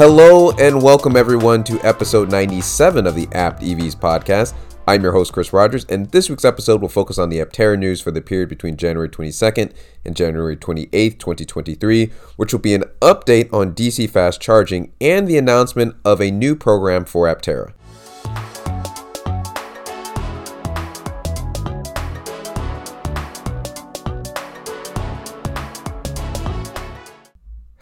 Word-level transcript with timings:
Hello 0.00 0.50
and 0.52 0.80
welcome 0.80 1.14
everyone 1.14 1.62
to 1.64 1.78
episode 1.86 2.30
97 2.30 3.06
of 3.06 3.14
the 3.14 3.28
Apt 3.32 3.60
EVs 3.60 3.94
podcast. 3.94 4.54
I'm 4.88 5.02
your 5.02 5.12
host 5.12 5.30
Chris 5.30 5.52
Rogers, 5.52 5.84
and 5.90 6.10
this 6.10 6.30
week's 6.30 6.46
episode 6.46 6.80
will 6.80 6.88
focus 6.88 7.18
on 7.18 7.28
the 7.28 7.36
Aptera 7.36 7.78
news 7.78 8.00
for 8.00 8.10
the 8.10 8.22
period 8.22 8.48
between 8.48 8.78
January 8.78 9.10
22nd 9.10 9.74
and 10.06 10.16
January 10.16 10.56
28th, 10.56 11.18
2023, 11.18 12.12
which 12.36 12.50
will 12.50 12.60
be 12.60 12.72
an 12.72 12.84
update 13.02 13.52
on 13.52 13.74
DC 13.74 14.08
fast 14.08 14.40
charging 14.40 14.90
and 15.02 15.28
the 15.28 15.36
announcement 15.36 15.94
of 16.02 16.22
a 16.22 16.30
new 16.30 16.56
program 16.56 17.04
for 17.04 17.26
Aptera. 17.26 17.74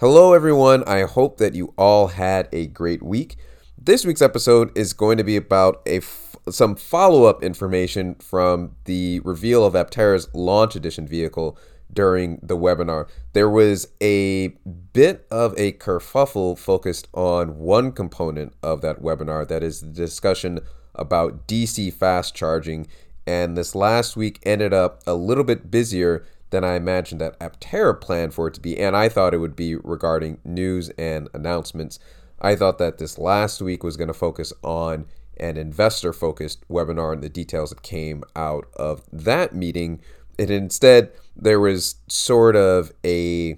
Hello, 0.00 0.32
everyone. 0.32 0.84
I 0.84 1.02
hope 1.02 1.38
that 1.38 1.56
you 1.56 1.74
all 1.76 2.06
had 2.06 2.48
a 2.52 2.68
great 2.68 3.02
week. 3.02 3.34
This 3.76 4.06
week's 4.06 4.22
episode 4.22 4.70
is 4.78 4.92
going 4.92 5.16
to 5.18 5.24
be 5.24 5.34
about 5.34 5.82
a 5.86 5.96
f- 5.96 6.36
some 6.48 6.76
follow 6.76 7.24
up 7.24 7.42
information 7.42 8.14
from 8.14 8.76
the 8.84 9.18
reveal 9.24 9.64
of 9.64 9.74
Aptera's 9.74 10.32
launch 10.32 10.76
edition 10.76 11.08
vehicle 11.08 11.58
during 11.92 12.38
the 12.44 12.56
webinar. 12.56 13.08
There 13.32 13.50
was 13.50 13.88
a 14.00 14.50
bit 14.92 15.26
of 15.32 15.52
a 15.58 15.72
kerfuffle 15.72 16.56
focused 16.56 17.08
on 17.12 17.58
one 17.58 17.90
component 17.90 18.52
of 18.62 18.82
that 18.82 19.02
webinar 19.02 19.48
that 19.48 19.64
is 19.64 19.80
the 19.80 19.88
discussion 19.88 20.60
about 20.94 21.48
DC 21.48 21.92
fast 21.92 22.36
charging. 22.36 22.86
And 23.26 23.58
this 23.58 23.74
last 23.74 24.16
week 24.16 24.38
ended 24.44 24.72
up 24.72 25.02
a 25.08 25.14
little 25.14 25.42
bit 25.42 25.72
busier 25.72 26.24
than 26.50 26.64
I 26.64 26.74
imagined 26.74 27.20
that 27.20 27.38
Aptera 27.40 28.00
planned 28.00 28.34
for 28.34 28.48
it 28.48 28.54
to 28.54 28.60
be, 28.60 28.78
and 28.78 28.96
I 28.96 29.08
thought 29.08 29.34
it 29.34 29.38
would 29.38 29.56
be 29.56 29.76
regarding 29.76 30.38
news 30.44 30.90
and 30.98 31.28
announcements. 31.34 31.98
I 32.40 32.54
thought 32.54 32.78
that 32.78 32.98
this 32.98 33.18
last 33.18 33.60
week 33.60 33.82
was 33.82 33.96
going 33.96 34.08
to 34.08 34.14
focus 34.14 34.52
on 34.62 35.06
an 35.38 35.56
investor 35.56 36.12
focused 36.12 36.66
webinar 36.68 37.12
and 37.12 37.22
the 37.22 37.28
details 37.28 37.70
that 37.70 37.82
came 37.82 38.24
out 38.34 38.66
of 38.76 39.02
that 39.12 39.54
meeting. 39.54 40.00
And 40.38 40.50
instead, 40.50 41.12
there 41.36 41.60
was 41.60 41.96
sort 42.08 42.56
of 42.56 42.92
a 43.04 43.56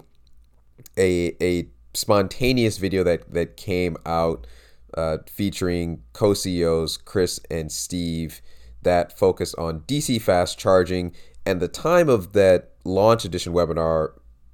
a, 0.97 1.35
a 1.41 1.67
spontaneous 1.93 2.77
video 2.77 3.03
that, 3.03 3.31
that 3.33 3.57
came 3.57 3.97
out 4.05 4.47
uh, 4.95 5.19
featuring 5.25 6.01
co 6.13 6.33
CEOs 6.33 6.97
Chris 6.97 7.39
and 7.49 7.71
Steve 7.71 8.41
that 8.81 9.17
focused 9.17 9.55
on 9.57 9.81
DC 9.81 10.21
fast 10.21 10.57
charging. 10.57 11.13
And 11.45 11.59
the 11.59 11.67
time 11.67 12.09
of 12.09 12.33
that 12.33 12.70
launch 12.83 13.25
edition 13.25 13.53
webinar 13.53 14.11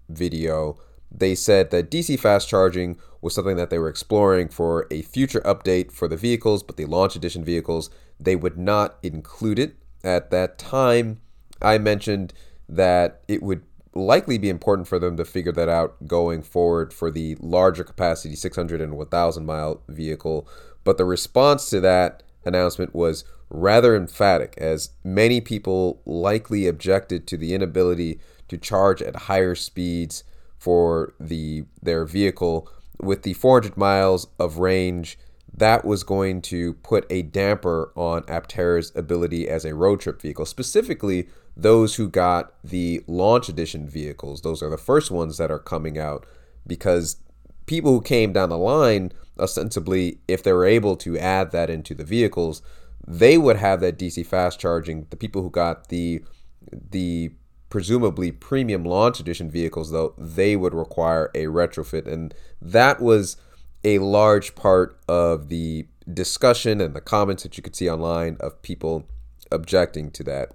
video, 0.10 0.78
they 1.12 1.36
said 1.36 1.72
that 1.72 1.90
DC 1.90 2.20
fast 2.20 2.50
charging 2.50 2.98
was 3.22 3.34
something 3.34 3.58
that 3.58 3.70
they 3.70 3.80
were 3.80 3.90
exploring 3.90 4.50
for 4.50 4.88
a 4.92 5.02
future 5.02 5.42
update 5.42 5.92
for 5.92 6.08
the 6.08 6.18
vehicles, 6.18 6.64
but 6.64 6.78
the 6.78 6.86
launch 6.86 7.16
edition 7.16 7.44
vehicles, 7.44 7.90
they 8.20 8.36
would 8.36 8.58
not 8.58 8.98
include 9.04 9.60
it. 9.60 9.76
At 10.04 10.32
that 10.32 10.58
time, 10.58 11.22
I 11.62 11.78
mentioned 11.78 12.34
that 12.70 13.22
it 13.28 13.42
would 13.42 13.64
likely 13.94 14.38
be 14.38 14.50
important 14.50 14.88
for 14.88 15.00
them 15.00 15.18
to 15.18 15.26
figure 15.26 15.52
that 15.52 15.70
out 15.70 15.96
going 16.06 16.44
forward 16.44 16.94
for 16.94 17.10
the 17.10 17.36
larger 17.40 17.84
capacity 17.84 18.36
600 18.36 18.80
and 18.80 18.96
1000 18.96 19.46
mile 19.46 19.82
vehicle. 19.88 20.48
But 20.84 20.98
the 20.98 21.06
response 21.06 21.70
to 21.72 21.80
that 21.82 22.24
announcement 22.46 22.94
was 22.94 23.24
rather 23.50 23.96
emphatic, 23.96 24.56
as 24.58 24.92
many 25.04 25.42
people 25.42 26.02
likely 26.06 26.68
objected 26.68 27.28
to 27.28 27.38
the 27.38 27.54
inability 27.54 28.20
to 28.48 28.58
charge 28.58 29.02
at 29.02 29.16
higher 29.16 29.56
speeds 29.56 30.24
for 30.58 31.14
the 31.20 31.66
their 31.82 32.06
vehicle. 32.06 32.70
With 33.00 33.22
the 33.24 33.34
400 33.34 33.78
miles 33.78 34.28
of 34.40 34.58
range 34.58 35.20
that 35.58 35.84
was 35.84 36.04
going 36.04 36.42
to 36.44 36.74
put 36.76 37.06
a 37.10 37.24
damper 37.24 37.92
on 37.96 38.24
Aptera's 38.24 38.92
ability 38.96 39.50
as 39.50 39.66
a 39.66 39.76
road 39.76 40.00
trip 40.00 40.22
vehicle 40.22 40.46
specifically 40.46 41.28
those 41.56 41.96
who 41.96 42.08
got 42.08 42.54
the 42.64 43.04
launch 43.08 43.50
edition 43.50 43.90
vehicles. 43.90 44.42
Those 44.42 44.62
are 44.62 44.70
the 44.70 44.78
first 44.78 45.10
ones 45.10 45.38
that 45.38 45.50
are 45.50 45.58
coming 45.58 45.98
out 45.98 46.26
because 46.68 47.18
people 47.66 47.92
who 47.92 48.02
came 48.02 48.32
down 48.32 48.50
the 48.50 48.58
line 48.58 49.12
ostensibly 49.40 50.20
if 50.28 50.44
they 50.44 50.54
were 50.54 50.66
able 50.66 50.96
to 50.98 51.18
add 51.18 51.52
that 51.52 51.70
into 51.70 51.96
the 51.96 52.04
vehicles 52.04 52.62
they 53.08 53.38
would 53.38 53.56
have 53.58 53.80
that 53.80 53.98
DC 53.98 54.26
fast 54.26 54.60
charging. 54.60 55.08
The 55.10 55.16
people 55.16 55.42
who 55.42 55.50
got 55.50 55.88
the 55.88 56.24
the 56.72 57.32
presumably 57.70 58.32
premium 58.32 58.84
launch 58.84 59.20
edition 59.20 59.52
vehicles 59.52 59.92
though 59.92 60.14
they 60.18 60.56
would 60.56 60.74
require 60.74 61.30
a 61.36 61.46
retrofit 61.46 62.08
and 62.08 62.34
that 62.62 63.02
was 63.02 63.38
a 63.84 64.00
large 64.00 64.56
part 64.56 64.98
of 65.08 65.50
the 65.50 65.86
discussion 66.12 66.80
and 66.80 66.94
the 66.94 67.02
comments 67.02 67.44
that 67.44 67.58
you 67.58 67.64
could 67.64 67.76
see 67.76 67.90
online 67.90 68.38
of 68.40 68.62
people 68.62 69.06
objecting 69.52 70.10
to 70.10 70.24
that 70.24 70.50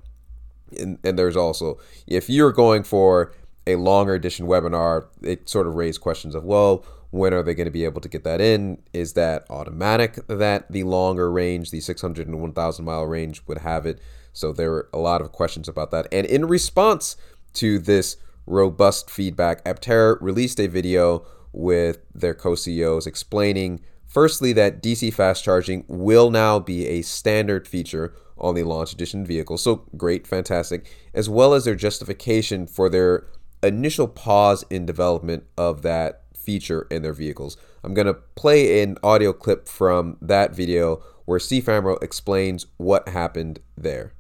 and, 0.78 0.98
and 1.04 1.19
there's 1.19 1.36
also 1.36 1.78
if 2.06 2.30
you're 2.30 2.52
going 2.52 2.82
for 2.82 3.32
a 3.66 3.76
longer 3.76 4.14
edition 4.14 4.46
webinar 4.46 5.06
it 5.22 5.48
sort 5.48 5.66
of 5.66 5.74
raised 5.74 6.00
questions 6.00 6.34
of 6.34 6.44
well 6.44 6.84
when 7.12 7.34
are 7.34 7.42
they 7.42 7.54
going 7.54 7.66
to 7.66 7.70
be 7.70 7.84
able 7.84 8.00
to 8.00 8.08
get 8.08 8.24
that 8.24 8.40
in? 8.40 8.78
Is 8.94 9.12
that 9.12 9.44
automatic 9.50 10.18
that 10.28 10.72
the 10.72 10.82
longer 10.84 11.30
range, 11.30 11.70
the 11.70 11.80
600 11.80 12.26
and 12.26 12.40
1000 12.40 12.84
mile 12.84 13.04
range, 13.04 13.42
would 13.46 13.58
have 13.58 13.84
it? 13.84 14.00
So 14.32 14.50
there 14.50 14.70
were 14.70 14.88
a 14.94 14.98
lot 14.98 15.20
of 15.20 15.30
questions 15.30 15.68
about 15.68 15.90
that. 15.90 16.08
And 16.10 16.26
in 16.26 16.46
response 16.46 17.16
to 17.54 17.78
this 17.78 18.16
robust 18.46 19.10
feedback, 19.10 19.62
Aptera 19.64 20.16
released 20.22 20.58
a 20.58 20.68
video 20.68 21.26
with 21.52 21.98
their 22.14 22.32
co 22.32 22.54
CEOs 22.54 23.06
explaining, 23.06 23.80
firstly, 24.06 24.54
that 24.54 24.82
DC 24.82 25.12
fast 25.12 25.44
charging 25.44 25.84
will 25.88 26.30
now 26.30 26.58
be 26.58 26.86
a 26.86 27.02
standard 27.02 27.68
feature 27.68 28.14
on 28.38 28.54
the 28.54 28.62
launch 28.62 28.94
edition 28.94 29.26
vehicle. 29.26 29.58
So 29.58 29.84
great, 29.98 30.26
fantastic, 30.26 30.90
as 31.12 31.28
well 31.28 31.52
as 31.52 31.66
their 31.66 31.74
justification 31.74 32.66
for 32.66 32.88
their 32.88 33.26
initial 33.62 34.08
pause 34.08 34.64
in 34.70 34.86
development 34.86 35.44
of 35.56 35.82
that 35.82 36.22
feature 36.36 36.86
in 36.90 37.02
their 37.02 37.12
vehicles. 37.12 37.56
I'm 37.84 37.94
going 37.94 38.06
to 38.06 38.14
play 38.14 38.82
an 38.82 38.98
audio 39.02 39.32
clip 39.32 39.68
from 39.68 40.16
that 40.20 40.54
video 40.54 41.02
where 41.24 41.38
Steve 41.38 41.64
Fambro 41.64 42.02
explains 42.02 42.66
what 42.76 43.08
happened 43.08 43.60
there. 43.76 44.12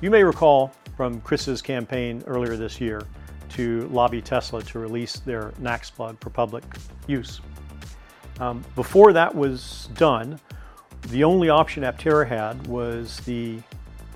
You 0.00 0.10
may 0.10 0.22
recall 0.22 0.72
from 0.96 1.20
Chris's 1.22 1.60
campaign 1.60 2.22
earlier 2.26 2.56
this 2.56 2.80
year 2.80 3.02
to 3.50 3.88
lobby 3.88 4.20
Tesla 4.20 4.62
to 4.62 4.78
release 4.78 5.18
their 5.20 5.52
NACS 5.60 5.90
plug 5.92 6.20
for 6.20 6.30
public 6.30 6.64
use. 7.06 7.40
Um, 8.40 8.64
before 8.74 9.12
that 9.12 9.34
was 9.34 9.88
done, 9.94 10.38
the 11.08 11.24
only 11.24 11.48
option 11.48 11.82
Aptera 11.82 12.26
had 12.26 12.66
was 12.66 13.18
the 13.20 13.58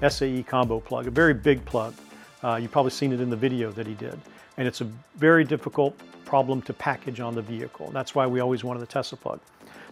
SAE 0.06 0.42
combo 0.42 0.80
plug, 0.80 1.06
a 1.06 1.10
very 1.10 1.34
big 1.34 1.64
plug. 1.64 1.94
Uh, 2.42 2.59
you've 2.60 2.72
probably 2.72 2.91
seen 2.91 3.12
it 3.12 3.20
in 3.20 3.30
the 3.30 3.36
video 3.36 3.70
that 3.72 3.86
he 3.86 3.94
did. 3.94 4.19
And 4.60 4.69
it's 4.69 4.82
a 4.82 4.88
very 5.16 5.43
difficult 5.43 5.98
problem 6.26 6.60
to 6.62 6.75
package 6.75 7.19
on 7.19 7.34
the 7.34 7.41
vehicle. 7.41 7.91
That's 7.93 8.15
why 8.15 8.26
we 8.26 8.41
always 8.41 8.62
wanted 8.62 8.81
the 8.81 8.87
Tesla 8.87 9.16
plug. 9.16 9.41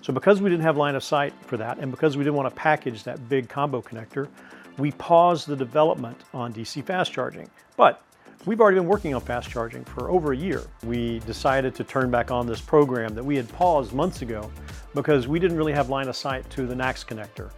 So 0.03 0.13
because 0.13 0.43
we 0.43 0.51
didn't 0.51 0.63
have 0.63 0.77
line 0.77 0.95
of 0.95 1.03
sight 1.03 1.33
for 1.47 1.57
that, 1.57 1.79
and 1.79 1.91
because 1.91 2.19
we 2.19 2.23
didn't 2.23 2.37
want 2.37 2.51
to 2.51 2.55
package 2.55 3.03
that 3.05 3.31
big 3.31 3.49
combo 3.49 3.81
connector, 3.81 4.29
we 4.77 4.93
paused 4.93 5.47
the 5.47 5.57
development 5.57 6.21
on 6.35 6.53
DC 6.53 6.85
fast 6.85 7.15
charging. 7.15 7.49
But 7.79 8.03
we've 8.45 8.61
already 8.61 8.77
been 8.77 8.87
working 8.87 9.15
on 9.15 9.23
fast 9.23 9.49
charging 9.49 9.87
for 9.87 10.11
over 10.11 10.35
a 10.35 10.37
year. 10.37 10.61
We 10.85 11.21
decided 11.21 11.75
to 11.77 11.83
turn 11.83 12.11
back 12.11 12.31
on 12.31 12.47
this 12.47 12.61
program 12.61 13.15
that 13.15 13.25
we 13.25 13.37
had 13.37 13.51
paused 13.55 13.95
months 13.95 14.21
ago 14.21 14.51
because 14.95 15.27
we 15.27 15.39
didn't 15.39 15.57
really 15.57 15.73
have 15.73 15.89
line 15.89 16.09
of 16.09 16.17
sight 16.17 16.49
to 16.51 16.67
the 16.67 16.75
NACS 16.75 17.07
connector. 17.07 17.53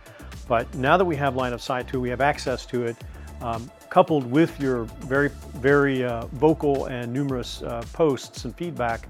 But 0.47 0.72
now 0.77 0.97
that 0.97 1.04
we 1.04 1.16
have 1.16 1.34
line 1.34 1.54
of 1.54 1.60
sight 1.60 1.88
to 1.88 1.97
it, 1.97 2.00
we 2.03 2.09
have 2.10 2.21
access 2.21 2.65
to 2.66 2.84
it, 2.84 2.97
um, 3.41 3.68
coupled 3.91 4.31
with 4.31 4.59
your 4.60 4.84
very, 5.03 5.28
very 5.57 6.04
uh, 6.04 6.27
vocal 6.27 6.87
and 6.87 7.13
numerous 7.13 7.63
uh, 7.63 7.83
posts 7.92 8.45
and 8.45 8.57
feedback, 8.57 9.09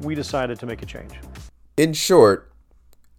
we 0.00 0.14
decided 0.14 0.58
to 0.60 0.66
make 0.66 0.82
a 0.82 0.86
change. 0.86 1.12
In 1.76 1.92
short, 1.92 2.50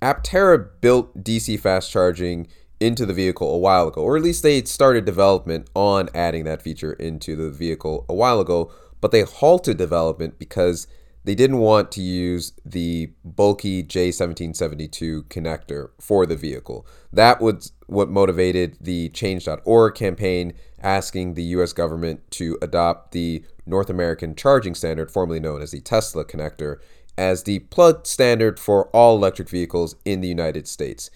Aptera 0.02 0.70
built 0.82 1.24
DC 1.24 1.60
fast 1.60 1.92
charging 1.92 2.48
into 2.80 3.06
the 3.06 3.14
vehicle 3.14 3.54
a 3.54 3.58
while 3.58 3.88
ago, 3.88 4.02
or 4.02 4.18
at 4.18 4.24
least 4.24 4.44
they 4.44 4.64
started 4.64 5.06
development 5.06 5.70
on 5.74 6.10
adding 6.14 6.44
that 6.46 6.62
feature 6.62 6.94
into 6.94 7.36
the 7.36 7.50
vehicle 7.50 8.06
a 8.10 8.14
while 8.14 8.40
ago, 8.40 8.72
but 9.00 9.12
they 9.12 9.22
halted 9.22 9.78
development 9.78 10.40
because 10.40 10.88
they 11.24 11.36
didn't 11.36 11.60
want 11.60 11.92
to 11.94 12.02
use 12.02 12.54
the 12.66 13.12
bulky 13.24 13.84
J1772 13.84 15.24
connector 15.25 15.90
for 16.00 16.25
the 16.25 16.36
vehicle. 16.36 16.86
That 17.12 17.42
was 17.42 17.72
what 17.88 18.10
motivated 18.10 18.78
the 18.81 19.10
Change.org 19.10 19.96
campaign 19.96 20.54
asking 20.81 21.34
the 21.34 21.44
US 21.44 21.72
government 21.74 22.30
to 22.31 22.58
adopt 22.62 23.14
the 23.14 23.44
North 23.66 23.90
American 23.90 24.36
Charging 24.36 24.75
Standard, 24.75 25.10
formerly 25.10 25.40
known 25.40 25.62
as 25.62 25.72
the 25.72 25.80
Tesla 25.80 26.25
connector, 26.25 26.78
as 27.18 27.44
the 27.44 27.60
plug 27.60 28.06
standard 28.06 28.60
for 28.60 28.88
all 28.88 29.16
electric 29.16 29.50
vehicles 29.50 29.96
in 30.04 30.22
the 30.22 30.28
United 30.28 30.68
States. 30.68 31.10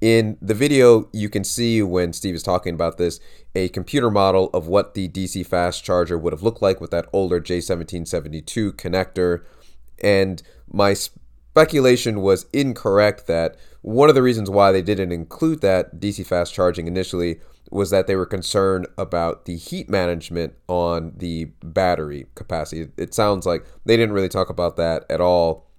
In 0.00 0.36
the 0.42 0.52
video, 0.52 1.08
you 1.12 1.30
can 1.30 1.44
see 1.44 1.80
when 1.82 2.12
Steve 2.12 2.34
is 2.34 2.42
talking 2.42 2.74
about 2.74 2.98
this, 2.98 3.20
a 3.54 3.68
computer 3.70 4.10
model 4.10 4.50
of 4.52 4.66
what 4.66 4.92
the 4.92 5.08
DC 5.08 5.46
fast 5.46 5.82
charger 5.82 6.18
would 6.18 6.32
have 6.32 6.42
looked 6.42 6.60
like 6.60 6.80
with 6.80 6.90
that 6.90 7.08
older 7.12 7.40
J1772 7.40 8.72
connector. 8.72 9.44
And 10.02 10.42
my 10.70 10.94
speculation 10.94 12.20
was 12.20 12.46
incorrect 12.52 13.26
that 13.26 13.56
one 13.82 14.08
of 14.08 14.14
the 14.14 14.22
reasons 14.22 14.50
why 14.50 14.72
they 14.72 14.82
didn't 14.82 15.12
include 15.12 15.60
that 15.60 16.00
DC 16.00 16.26
fast 16.26 16.54
charging 16.54 16.86
initially 16.86 17.40
was 17.70 17.90
that 17.90 18.06
they 18.06 18.16
were 18.16 18.26
concerned 18.26 18.86
about 18.98 19.46
the 19.46 19.56
heat 19.56 19.88
management 19.88 20.54
on 20.68 21.12
the 21.16 21.46
battery 21.62 22.26
capacity. 22.34 22.88
It 22.96 23.14
sounds 23.14 23.46
like 23.46 23.64
they 23.84 23.96
didn't 23.96 24.14
really 24.14 24.28
talk 24.28 24.48
about 24.48 24.76
that 24.76 25.04
at 25.10 25.20
all. 25.20 25.70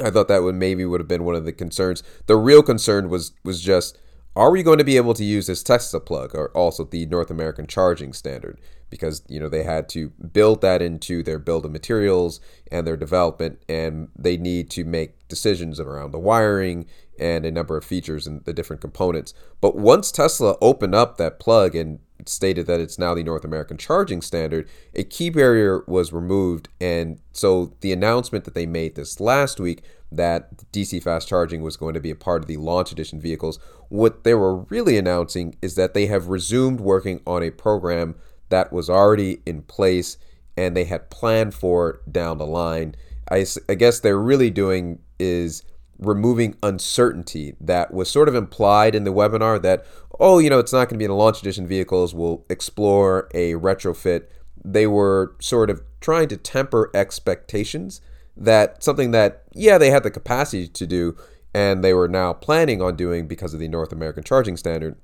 I 0.00 0.10
thought 0.10 0.28
that 0.28 0.42
would 0.42 0.56
maybe 0.56 0.84
would 0.84 1.00
have 1.00 1.08
been 1.08 1.24
one 1.24 1.34
of 1.34 1.44
the 1.44 1.52
concerns. 1.52 2.02
The 2.26 2.36
real 2.36 2.62
concern 2.62 3.08
was 3.08 3.32
was 3.44 3.60
just 3.60 3.98
are 4.36 4.50
we 4.50 4.64
going 4.64 4.78
to 4.78 4.84
be 4.84 4.96
able 4.96 5.14
to 5.14 5.24
use 5.24 5.46
this 5.46 5.62
Tesla 5.62 6.00
plug 6.00 6.34
or 6.34 6.50
also 6.50 6.84
the 6.84 7.06
North 7.06 7.30
American 7.30 7.66
charging 7.66 8.12
standard? 8.12 8.60
Because 8.94 9.24
you 9.26 9.40
know 9.40 9.48
they 9.48 9.64
had 9.64 9.88
to 9.88 10.10
build 10.10 10.60
that 10.60 10.80
into 10.80 11.24
their 11.24 11.40
build 11.40 11.64
of 11.64 11.72
materials 11.72 12.38
and 12.70 12.86
their 12.86 12.96
development, 12.96 13.60
and 13.68 14.06
they 14.16 14.36
need 14.36 14.70
to 14.70 14.84
make 14.84 15.26
decisions 15.26 15.80
around 15.80 16.12
the 16.12 16.18
wiring 16.20 16.86
and 17.18 17.44
a 17.44 17.50
number 17.50 17.76
of 17.76 17.84
features 17.84 18.24
and 18.24 18.44
the 18.44 18.52
different 18.52 18.80
components. 18.80 19.34
But 19.60 19.74
once 19.74 20.12
Tesla 20.12 20.56
opened 20.60 20.94
up 20.94 21.16
that 21.16 21.40
plug 21.40 21.74
and 21.74 21.98
stated 22.24 22.68
that 22.68 22.78
it's 22.78 22.96
now 22.96 23.14
the 23.14 23.24
North 23.24 23.44
American 23.44 23.78
charging 23.78 24.22
standard, 24.22 24.68
a 24.94 25.02
key 25.02 25.28
barrier 25.28 25.82
was 25.88 26.12
removed. 26.12 26.68
And 26.80 27.18
so 27.32 27.74
the 27.80 27.92
announcement 27.92 28.44
that 28.44 28.54
they 28.54 28.66
made 28.66 28.94
this 28.94 29.18
last 29.18 29.58
week 29.58 29.82
that 30.12 30.70
DC 30.72 31.02
fast 31.02 31.26
charging 31.26 31.62
was 31.62 31.76
going 31.76 31.94
to 31.94 32.00
be 32.00 32.10
a 32.10 32.16
part 32.16 32.42
of 32.42 32.48
the 32.48 32.56
launch 32.58 32.92
edition 32.92 33.20
vehicles, 33.20 33.58
what 33.88 34.24
they 34.24 34.34
were 34.34 34.56
really 34.56 34.96
announcing 34.96 35.56
is 35.60 35.74
that 35.74 35.94
they 35.94 36.06
have 36.06 36.28
resumed 36.28 36.80
working 36.80 37.20
on 37.26 37.42
a 37.42 37.50
program 37.50 38.14
that 38.48 38.72
was 38.72 38.90
already 38.90 39.40
in 39.46 39.62
place 39.62 40.16
and 40.56 40.76
they 40.76 40.84
had 40.84 41.10
planned 41.10 41.54
for 41.54 42.00
down 42.10 42.38
the 42.38 42.46
line. 42.46 42.94
I, 43.30 43.46
I 43.68 43.74
guess 43.74 44.00
they're 44.00 44.18
really 44.18 44.50
doing 44.50 45.00
is 45.18 45.62
removing 45.98 46.56
uncertainty 46.62 47.54
that 47.60 47.92
was 47.92 48.10
sort 48.10 48.28
of 48.28 48.34
implied 48.34 48.94
in 48.94 49.04
the 49.04 49.12
webinar 49.12 49.60
that, 49.62 49.86
oh, 50.20 50.38
you 50.38 50.50
know, 50.50 50.58
it's 50.58 50.72
not 50.72 50.88
going 50.88 50.96
to 50.96 50.98
be 50.98 51.04
in 51.04 51.10
the 51.10 51.16
launch 51.16 51.40
edition 51.40 51.66
vehicles. 51.66 52.14
We'll 52.14 52.44
explore 52.50 53.28
a 53.32 53.54
retrofit. 53.54 54.26
They 54.64 54.86
were 54.86 55.36
sort 55.40 55.70
of 55.70 55.82
trying 56.00 56.28
to 56.28 56.36
temper 56.36 56.90
expectations 56.94 58.00
that 58.36 58.82
something 58.82 59.12
that, 59.12 59.44
yeah, 59.52 59.78
they 59.78 59.90
had 59.90 60.02
the 60.02 60.10
capacity 60.10 60.68
to 60.68 60.86
do 60.86 61.16
and 61.54 61.84
they 61.84 61.94
were 61.94 62.08
now 62.08 62.32
planning 62.32 62.82
on 62.82 62.96
doing 62.96 63.28
because 63.28 63.54
of 63.54 63.60
the 63.60 63.68
North 63.68 63.92
American 63.92 64.24
charging 64.24 64.56
standard, 64.56 64.96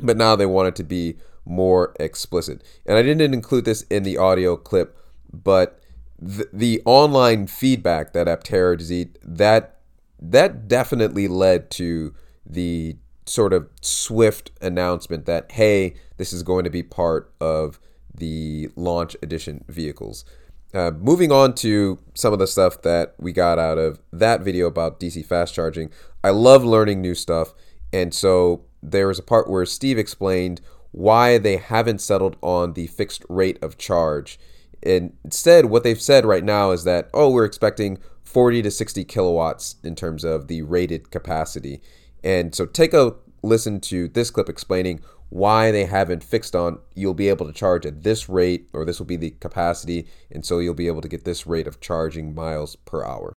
but 0.00 0.16
now 0.16 0.36
they 0.36 0.46
wanted 0.46 0.76
to 0.76 0.84
be 0.84 1.16
more 1.44 1.94
explicit. 1.98 2.62
And 2.86 2.96
I 2.96 3.02
didn't 3.02 3.34
include 3.34 3.64
this 3.64 3.82
in 3.82 4.02
the 4.02 4.18
audio 4.18 4.56
clip, 4.56 4.96
but 5.32 5.80
the, 6.18 6.48
the 6.52 6.82
online 6.84 7.46
feedback 7.46 8.12
that 8.12 8.26
Aptera 8.26 8.76
received, 8.76 9.18
that 9.22 9.76
that 10.22 10.68
definitely 10.68 11.28
led 11.28 11.70
to 11.70 12.14
the 12.44 12.96
sort 13.24 13.52
of 13.52 13.68
swift 13.80 14.50
announcement 14.60 15.24
that 15.26 15.52
hey, 15.52 15.94
this 16.18 16.32
is 16.32 16.42
going 16.42 16.64
to 16.64 16.70
be 16.70 16.82
part 16.82 17.32
of 17.40 17.80
the 18.14 18.68
launch 18.76 19.16
edition 19.22 19.64
vehicles. 19.68 20.24
Uh, 20.72 20.92
moving 20.98 21.32
on 21.32 21.54
to 21.54 21.98
some 22.14 22.32
of 22.32 22.38
the 22.38 22.46
stuff 22.46 22.82
that 22.82 23.14
we 23.18 23.32
got 23.32 23.58
out 23.58 23.78
of 23.78 24.00
that 24.12 24.40
video 24.42 24.66
about 24.66 25.00
DC 25.00 25.24
fast 25.24 25.54
charging, 25.54 25.90
I 26.22 26.30
love 26.30 26.64
learning 26.64 27.00
new 27.00 27.14
stuff. 27.14 27.54
And 27.92 28.14
so 28.14 28.64
there 28.82 29.08
was 29.08 29.18
a 29.18 29.22
part 29.22 29.50
where 29.50 29.66
Steve 29.66 29.98
explained 29.98 30.60
why 30.92 31.38
they 31.38 31.56
haven't 31.56 32.00
settled 32.00 32.36
on 32.42 32.72
the 32.72 32.86
fixed 32.88 33.24
rate 33.28 33.58
of 33.62 33.78
charge. 33.78 34.38
And 34.82 35.16
instead, 35.24 35.66
what 35.66 35.84
they've 35.84 36.00
said 36.00 36.24
right 36.24 36.44
now 36.44 36.70
is 36.70 36.84
that, 36.84 37.10
oh, 37.12 37.30
we're 37.30 37.44
expecting 37.44 37.98
40 38.22 38.62
to 38.62 38.70
60 38.70 39.04
kilowatts 39.04 39.76
in 39.84 39.94
terms 39.94 40.24
of 40.24 40.48
the 40.48 40.62
rated 40.62 41.10
capacity. 41.10 41.80
And 42.24 42.54
so 42.54 42.66
take 42.66 42.94
a 42.94 43.14
listen 43.42 43.80
to 43.80 44.08
this 44.08 44.30
clip 44.30 44.48
explaining 44.48 45.00
why 45.30 45.70
they 45.70 45.84
haven't 45.84 46.22
fixed 46.22 46.54
on 46.54 46.78
you'll 46.94 47.14
be 47.14 47.28
able 47.28 47.46
to 47.46 47.52
charge 47.52 47.86
at 47.86 48.02
this 48.02 48.28
rate 48.28 48.68
or 48.72 48.84
this 48.84 48.98
will 48.98 49.06
be 49.06 49.16
the 49.16 49.30
capacity 49.30 50.06
and 50.30 50.44
so 50.44 50.58
you'll 50.58 50.74
be 50.74 50.88
able 50.88 51.00
to 51.00 51.08
get 51.08 51.24
this 51.24 51.46
rate 51.46 51.66
of 51.66 51.80
charging 51.80 52.34
miles 52.34 52.76
per 52.76 53.04
hour. 53.04 53.32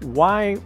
Why 0.00 0.56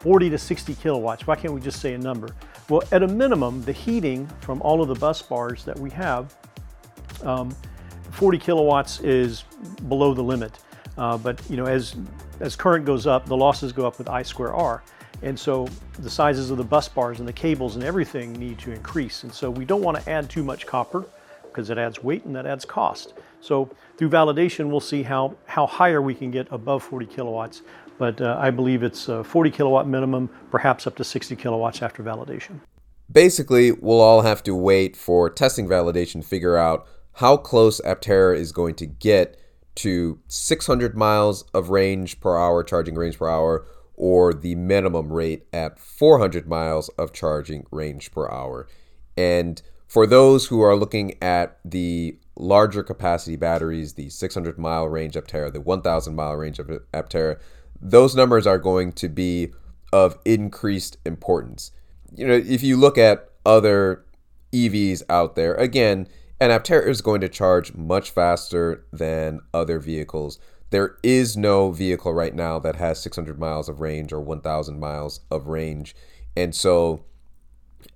40 0.00 0.30
to 0.30 0.38
60 0.38 0.74
kilowatts? 0.76 1.26
Why 1.26 1.36
can't 1.36 1.52
we 1.52 1.60
just 1.60 1.80
say 1.80 1.94
a 1.94 1.98
number? 1.98 2.34
Well, 2.68 2.82
at 2.92 3.02
a 3.02 3.08
minimum, 3.08 3.62
the 3.62 3.72
heating 3.72 4.26
from 4.40 4.60
all 4.60 4.82
of 4.82 4.88
the 4.88 4.94
bus 4.94 5.22
bars 5.22 5.64
that 5.64 5.78
we 5.78 5.88
have, 5.90 6.36
um, 7.22 7.54
40 8.10 8.38
kilowatts 8.38 9.00
is 9.00 9.44
below 9.88 10.12
the 10.12 10.22
limit. 10.22 10.58
Uh, 10.98 11.16
but 11.16 11.40
you 11.48 11.56
know, 11.56 11.64
as 11.64 11.96
as 12.40 12.54
current 12.56 12.84
goes 12.84 13.06
up, 13.06 13.26
the 13.26 13.36
losses 13.36 13.72
go 13.72 13.86
up 13.86 13.98
with 13.98 14.08
I 14.08 14.22
square 14.22 14.54
R. 14.54 14.82
And 15.22 15.38
so 15.38 15.66
the 15.98 16.10
sizes 16.10 16.50
of 16.50 16.58
the 16.58 16.64
bus 16.64 16.88
bars 16.88 17.18
and 17.18 17.26
the 17.26 17.32
cables 17.32 17.74
and 17.74 17.84
everything 17.84 18.32
need 18.34 18.58
to 18.60 18.72
increase. 18.72 19.24
And 19.24 19.32
so 19.32 19.50
we 19.50 19.64
don't 19.64 19.82
want 19.82 20.02
to 20.02 20.10
add 20.10 20.30
too 20.30 20.44
much 20.44 20.66
copper 20.66 21.06
because 21.42 21.70
it 21.70 21.78
adds 21.78 22.02
weight 22.04 22.24
and 22.24 22.36
that 22.36 22.46
adds 22.46 22.64
cost. 22.64 23.14
So 23.40 23.68
through 23.96 24.10
validation, 24.10 24.68
we'll 24.68 24.80
see 24.80 25.02
how, 25.02 25.36
how 25.46 25.66
higher 25.66 26.00
we 26.00 26.14
can 26.14 26.30
get 26.30 26.46
above 26.52 26.84
40 26.84 27.06
kilowatts. 27.06 27.62
But 27.98 28.20
uh, 28.20 28.36
I 28.38 28.50
believe 28.50 28.82
it's 28.82 29.06
40 29.06 29.50
kilowatt 29.50 29.88
minimum, 29.88 30.30
perhaps 30.50 30.86
up 30.86 30.96
to 30.96 31.04
60 31.04 31.34
kilowatts 31.36 31.82
after 31.82 32.02
validation. 32.02 32.60
Basically, 33.10 33.72
we'll 33.72 34.00
all 34.00 34.22
have 34.22 34.42
to 34.44 34.54
wait 34.54 34.96
for 34.96 35.30
testing 35.30 35.66
validation 35.66 36.20
to 36.20 36.26
figure 36.28 36.56
out 36.56 36.86
how 37.14 37.36
close 37.36 37.80
Aptera 37.80 38.36
is 38.36 38.52
going 38.52 38.74
to 38.76 38.86
get 38.86 39.40
to 39.76 40.20
600 40.28 40.96
miles 40.96 41.42
of 41.54 41.70
range 41.70 42.20
per 42.20 42.36
hour, 42.36 42.62
charging 42.62 42.94
range 42.94 43.18
per 43.18 43.28
hour, 43.28 43.66
or 43.94 44.32
the 44.32 44.54
minimum 44.54 45.12
rate 45.12 45.46
at 45.52 45.78
400 45.78 46.46
miles 46.46 46.88
of 46.90 47.12
charging 47.12 47.66
range 47.70 48.12
per 48.12 48.30
hour. 48.30 48.68
And 49.16 49.60
for 49.88 50.06
those 50.06 50.46
who 50.46 50.60
are 50.60 50.76
looking 50.76 51.20
at 51.22 51.58
the 51.64 52.18
larger 52.36 52.82
capacity 52.82 53.36
batteries, 53.36 53.94
the 53.94 54.10
600 54.10 54.58
mile 54.58 54.86
range 54.86 55.14
Aptera, 55.14 55.52
the 55.52 55.60
1000 55.60 56.14
mile 56.14 56.34
range 56.34 56.58
of 56.58 56.68
Aptera, 56.92 57.40
those 57.80 58.14
numbers 58.14 58.46
are 58.46 58.58
going 58.58 58.92
to 58.92 59.08
be 59.08 59.52
of 59.92 60.18
increased 60.24 60.98
importance. 61.04 61.72
You 62.14 62.26
know, 62.26 62.34
if 62.34 62.62
you 62.62 62.76
look 62.76 62.98
at 62.98 63.30
other 63.44 64.04
EVs 64.52 65.02
out 65.08 65.36
there, 65.36 65.54
again, 65.54 66.08
and 66.40 66.52
Aptera 66.52 66.86
is 66.86 67.00
going 67.00 67.20
to 67.20 67.28
charge 67.28 67.74
much 67.74 68.10
faster 68.10 68.84
than 68.92 69.40
other 69.52 69.78
vehicles. 69.78 70.38
There 70.70 70.96
is 71.02 71.36
no 71.36 71.72
vehicle 71.72 72.12
right 72.12 72.34
now 72.34 72.58
that 72.58 72.76
has 72.76 73.00
600 73.00 73.38
miles 73.38 73.68
of 73.68 73.80
range 73.80 74.12
or 74.12 74.20
1,000 74.20 74.78
miles 74.78 75.20
of 75.30 75.48
range, 75.48 75.96
and 76.36 76.54
so 76.54 77.04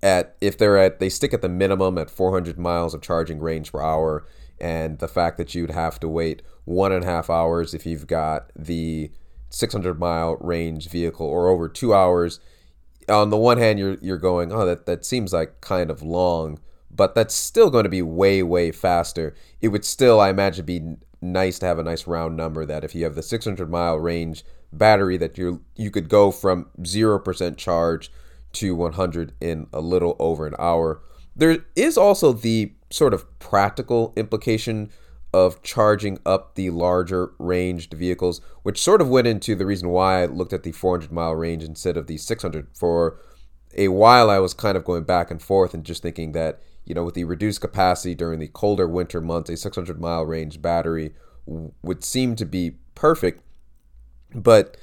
at 0.01 0.35
if 0.41 0.57
they're 0.57 0.77
at 0.77 0.99
they 0.99 1.09
stick 1.09 1.33
at 1.33 1.41
the 1.41 1.49
minimum 1.49 1.97
at 1.97 2.09
400 2.09 2.57
miles 2.57 2.93
of 2.93 3.01
charging 3.01 3.39
range 3.39 3.71
per 3.71 3.81
hour, 3.81 4.25
and 4.59 4.99
the 4.99 5.07
fact 5.07 5.37
that 5.37 5.53
you'd 5.53 5.71
have 5.71 5.99
to 5.99 6.09
wait 6.09 6.41
one 6.65 6.91
and 6.91 7.03
a 7.03 7.07
half 7.07 7.29
hours 7.29 7.73
if 7.73 7.85
you've 7.85 8.07
got 8.07 8.51
the 8.55 9.11
600 9.53 9.99
mile 9.99 10.37
range 10.39 10.89
vehicle 10.89 11.27
or 11.27 11.47
over 11.47 11.69
two 11.69 11.93
hours. 11.93 12.39
On 13.09 13.29
the 13.29 13.37
one 13.37 13.57
hand, 13.57 13.79
you're 13.79 13.97
you're 14.01 14.17
going, 14.17 14.51
oh, 14.51 14.65
that 14.65 14.85
that 14.85 15.05
seems 15.05 15.33
like 15.33 15.61
kind 15.61 15.89
of 15.91 16.01
long 16.01 16.59
but 16.95 17.15
that's 17.15 17.33
still 17.33 17.69
going 17.69 17.83
to 17.83 17.89
be 17.89 18.01
way 18.01 18.43
way 18.43 18.71
faster 18.71 19.33
it 19.61 19.69
would 19.69 19.85
still 19.85 20.19
i 20.19 20.29
imagine 20.29 20.65
be 20.65 20.95
nice 21.21 21.59
to 21.59 21.65
have 21.65 21.79
a 21.79 21.83
nice 21.83 22.05
round 22.05 22.35
number 22.35 22.65
that 22.65 22.83
if 22.83 22.93
you 22.93 23.03
have 23.03 23.15
the 23.15 23.23
600 23.23 23.69
mile 23.69 23.97
range 23.97 24.43
battery 24.71 25.17
that 25.17 25.37
you 25.37 25.61
you 25.75 25.89
could 25.89 26.09
go 26.09 26.31
from 26.31 26.67
0% 26.81 27.57
charge 27.57 28.11
to 28.51 28.75
100 28.75 29.33
in 29.39 29.67
a 29.71 29.79
little 29.79 30.15
over 30.19 30.45
an 30.45 30.55
hour 30.59 31.01
there 31.35 31.65
is 31.75 31.97
also 31.97 32.33
the 32.33 32.73
sort 32.89 33.13
of 33.13 33.39
practical 33.39 34.13
implication 34.15 34.91
of 35.33 35.61
charging 35.63 36.19
up 36.25 36.55
the 36.55 36.69
larger 36.69 37.31
ranged 37.39 37.93
vehicles, 37.93 38.39
which 38.61 38.81
sort 38.81 39.01
of 39.01 39.09
went 39.09 39.27
into 39.27 39.55
the 39.55 39.65
reason 39.65 39.89
why 39.89 40.21
I 40.21 40.25
looked 40.25 40.53
at 40.53 40.63
the 40.63 40.71
400 40.71 41.11
mile 41.11 41.35
range 41.35 41.63
instead 41.63 41.97
of 41.97 42.07
the 42.07 42.17
600. 42.17 42.67
For 42.73 43.19
a 43.75 43.87
while, 43.87 44.29
I 44.29 44.39
was 44.39 44.53
kind 44.53 44.77
of 44.77 44.85
going 44.85 45.03
back 45.03 45.31
and 45.31 45.41
forth 45.41 45.73
and 45.73 45.83
just 45.83 46.03
thinking 46.03 46.33
that 46.33 46.61
you 46.85 46.93
know, 46.93 47.03
with 47.03 47.15
the 47.15 47.23
reduced 47.23 47.61
capacity 47.61 48.15
during 48.15 48.39
the 48.39 48.47
colder 48.47 48.87
winter 48.87 49.21
months, 49.21 49.49
a 49.49 49.57
600 49.57 49.99
mile 49.99 50.25
range 50.25 50.61
battery 50.61 51.13
would 51.45 52.03
seem 52.03 52.35
to 52.35 52.45
be 52.45 52.77
perfect. 52.95 53.41
But, 54.35 54.77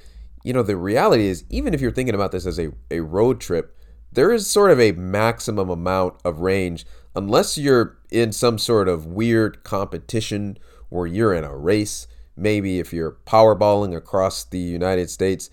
you 0.45 0.53
know, 0.53 0.63
the 0.63 0.77
reality 0.77 1.27
is, 1.27 1.45
even 1.51 1.75
if 1.75 1.81
you're 1.81 1.91
thinking 1.91 2.15
about 2.15 2.33
this 2.33 2.47
as 2.47 2.59
a, 2.59 2.73
a 2.91 3.01
road 3.01 3.41
trip, 3.41 3.77
there 4.13 4.33
is 4.33 4.47
sort 4.47 4.71
of 4.71 4.81
a 4.81 4.93
maximum 4.93 5.71
amount 5.71 6.15
of 6.25 6.41
range, 6.41 6.87
unless 7.15 7.59
you're 7.59 7.99
in 8.11 8.33
some 8.33 8.59
sort 8.59 8.89
of 8.89 9.07
weird 9.07 9.63
competition 9.65 10.59
where 10.89 11.07
you're 11.07 11.35
in 11.35 11.45
a 11.45 11.57
race. 11.57 12.07
Maybe 12.37 12.79
if 12.79 12.93
you're 12.93 13.19
powerballing 13.27 13.95
across 13.95 14.45
the 14.45 14.59
United 14.59 15.11
States, 15.11 15.51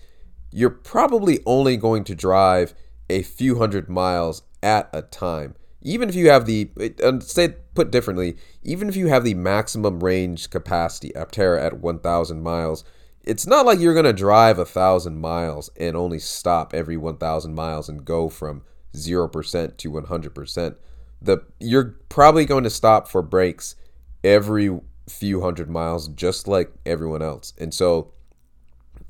you're 0.50 0.70
probably 0.70 1.40
only 1.44 1.76
going 1.76 2.04
to 2.04 2.14
drive 2.14 2.74
a 3.10 3.22
few 3.22 3.58
hundred 3.58 3.88
miles 3.88 4.42
at 4.62 4.88
a 4.92 5.02
time 5.02 5.54
even 5.82 6.08
if 6.08 6.14
you 6.14 6.28
have 6.28 6.46
the 6.46 6.70
uh, 7.02 7.20
say 7.20 7.54
put 7.74 7.90
differently, 7.90 8.36
even 8.62 8.88
if 8.88 8.96
you 8.96 9.06
have 9.08 9.24
the 9.24 9.34
maximum 9.34 10.00
range 10.02 10.50
capacity 10.50 11.10
Aptera 11.14 11.64
at 11.64 11.78
1,000 11.78 12.42
miles, 12.42 12.84
it's 13.22 13.46
not 13.46 13.66
like 13.66 13.78
you're 13.78 13.94
going 13.94 14.04
to 14.04 14.12
drive 14.12 14.58
a 14.58 14.64
thousand 14.64 15.20
miles 15.20 15.70
and 15.76 15.96
only 15.96 16.18
stop 16.18 16.74
every 16.74 16.96
1,000 16.96 17.54
miles 17.54 17.88
and 17.88 18.04
go 18.04 18.28
from 18.28 18.62
0% 18.94 19.76
to 19.76 19.90
100%. 19.90 20.76
The, 21.20 21.38
you're 21.58 21.96
probably 22.08 22.44
going 22.44 22.64
to 22.64 22.70
stop 22.70 23.08
for 23.08 23.22
breaks 23.22 23.74
every 24.22 24.78
few 25.08 25.40
hundred 25.40 25.70
miles, 25.70 26.08
just 26.08 26.46
like 26.46 26.72
everyone 26.86 27.22
else. 27.22 27.52
And 27.58 27.72
so 27.72 28.12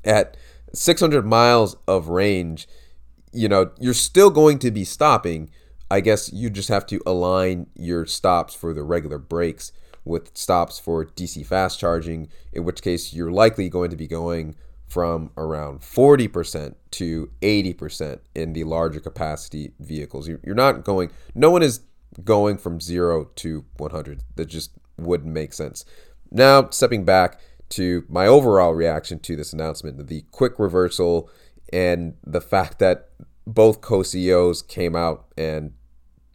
at 0.03 0.37
600 0.73 1.25
miles 1.25 1.75
of 1.87 2.09
range, 2.09 2.67
you 3.31 3.47
know, 3.47 3.71
you're 3.79 3.93
still 3.93 4.29
going 4.29 4.59
to 4.59 4.71
be 4.71 4.83
stopping. 4.83 5.49
I 5.91 6.01
guess 6.01 6.31
you 6.31 6.49
just 6.49 6.69
have 6.69 6.85
to 6.87 7.01
align 7.05 7.67
your 7.75 8.05
stops 8.05 8.53
for 8.53 8.73
the 8.73 8.83
regular 8.83 9.17
breaks 9.17 9.71
with 10.05 10.35
stops 10.35 10.79
for 10.79 11.05
DC 11.05 11.45
fast 11.45 11.79
charging, 11.79 12.29
in 12.53 12.63
which 12.63 12.81
case 12.81 13.13
you're 13.13 13.31
likely 13.31 13.69
going 13.69 13.89
to 13.89 13.95
be 13.95 14.07
going 14.07 14.55
from 14.87 15.29
around 15.37 15.81
40% 15.81 16.73
to 16.91 17.29
80% 17.41 18.19
in 18.33 18.53
the 18.53 18.63
larger 18.63 18.99
capacity 18.99 19.71
vehicles. 19.79 20.27
You're 20.27 20.55
not 20.55 20.83
going, 20.83 21.11
no 21.35 21.51
one 21.51 21.61
is 21.61 21.81
going 22.23 22.57
from 22.57 22.79
zero 22.79 23.25
to 23.35 23.65
100. 23.77 24.23
That 24.35 24.45
just 24.45 24.71
wouldn't 24.97 25.33
make 25.33 25.53
sense. 25.53 25.85
Now, 26.31 26.69
stepping 26.69 27.05
back 27.05 27.39
to 27.69 28.05
my 28.09 28.27
overall 28.27 28.73
reaction 28.73 29.19
to 29.19 29.35
this 29.35 29.53
announcement, 29.53 30.07
the 30.07 30.25
quick 30.31 30.57
reversal 30.57 31.29
and 31.71 32.15
the 32.25 32.41
fact 32.41 32.79
that 32.79 33.09
both 33.45 33.81
co 33.81 34.03
CEOs 34.03 34.61
came 34.61 34.95
out 34.95 35.25
and 35.37 35.73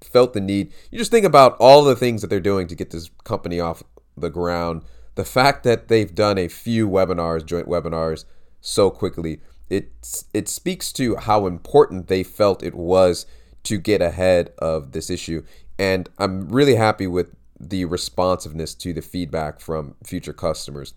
felt 0.01 0.33
the 0.33 0.41
need. 0.41 0.73
You 0.91 0.99
just 0.99 1.11
think 1.11 1.27
about 1.27 1.57
all 1.59 1.85
the 1.85 1.97
things 1.97 2.21
that 2.21 2.29
they're 2.29 2.41
doing 2.41 2.67
to 2.69 2.75
get 2.75 2.91
this 2.91 3.11
company 3.25 3.61
off 3.61 3.83
the 4.17 4.31
ground. 4.31 4.83
The 5.15 5.25
fact 5.25 5.63
that 5.65 5.89
they've 5.89 6.15
done 6.15 6.39
a 6.39 6.49
few 6.49 6.89
webinars, 6.89 7.47
joint 7.47 7.69
webinars, 7.69 8.25
so 8.61 8.91
quickly, 8.91 9.41
it 9.71 9.93
it 10.33 10.49
speaks 10.49 10.93
to 10.95 11.17
how 11.17 11.47
important 11.47 12.09
they 12.09 12.23
felt 12.23 12.63
it 12.63 12.75
was 12.75 13.27
to 13.65 13.79
get 13.79 14.03
ahead 14.03 14.53
of 14.59 14.93
this 14.93 15.09
issue. 15.09 15.43
And 15.79 16.09
I'm 16.19 16.49
really 16.49 16.77
happy 16.77 17.07
with 17.07 17.35
the 17.59 17.85
responsiveness 17.85 18.75
to 18.75 18.93
the 18.93 19.03
feedback 19.03 19.61
from 19.61 19.95
future 20.05 20.33
customers. 20.33 20.95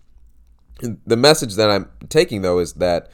The 0.80 1.16
message 1.16 1.54
that 1.56 1.70
I'm 1.70 1.90
taking 2.08 2.42
though 2.42 2.60
is 2.60 2.74
that 2.74 3.10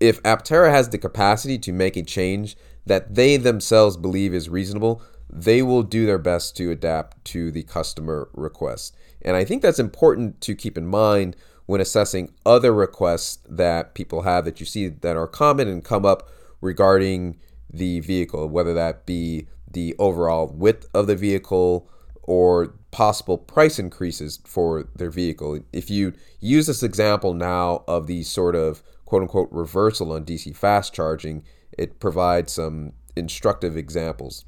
if 0.00 0.22
Aptera 0.22 0.70
has 0.70 0.88
the 0.88 0.98
capacity 0.98 1.58
to 1.58 1.72
make 1.72 1.96
a 1.96 2.02
change 2.02 2.56
that 2.86 3.14
they 3.14 3.36
themselves 3.36 3.96
believe 3.96 4.34
is 4.34 4.48
reasonable, 4.48 5.02
they 5.28 5.62
will 5.62 5.82
do 5.82 6.06
their 6.06 6.18
best 6.18 6.56
to 6.56 6.70
adapt 6.70 7.24
to 7.26 7.52
the 7.52 7.62
customer 7.62 8.28
request. 8.34 8.96
And 9.22 9.36
I 9.36 9.44
think 9.44 9.62
that's 9.62 9.78
important 9.78 10.40
to 10.42 10.54
keep 10.54 10.76
in 10.76 10.86
mind 10.86 11.36
when 11.66 11.80
assessing 11.80 12.32
other 12.44 12.72
requests 12.72 13.38
that 13.48 13.94
people 13.94 14.22
have 14.22 14.44
that 14.44 14.58
you 14.58 14.66
see 14.66 14.88
that 14.88 15.16
are 15.16 15.28
common 15.28 15.68
and 15.68 15.84
come 15.84 16.04
up 16.04 16.28
regarding 16.60 17.38
the 17.72 18.00
vehicle, 18.00 18.48
whether 18.48 18.74
that 18.74 19.06
be 19.06 19.46
the 19.70 19.94
overall 19.98 20.48
width 20.48 20.88
of 20.94 21.06
the 21.06 21.16
vehicle 21.16 21.88
or 22.22 22.74
possible 22.90 23.38
price 23.38 23.78
increases 23.78 24.40
for 24.44 24.88
their 24.94 25.10
vehicle. 25.10 25.60
If 25.72 25.90
you 25.90 26.12
use 26.40 26.66
this 26.66 26.82
example 26.82 27.34
now 27.34 27.84
of 27.86 28.06
the 28.06 28.22
sort 28.22 28.54
of 28.54 28.82
quote 29.04 29.22
unquote 29.22 29.48
reversal 29.50 30.12
on 30.12 30.24
DC 30.24 30.56
fast 30.56 30.92
charging, 30.92 31.44
it 31.76 32.00
provides 32.00 32.52
some 32.52 32.92
instructive 33.16 33.76
examples 33.76 34.44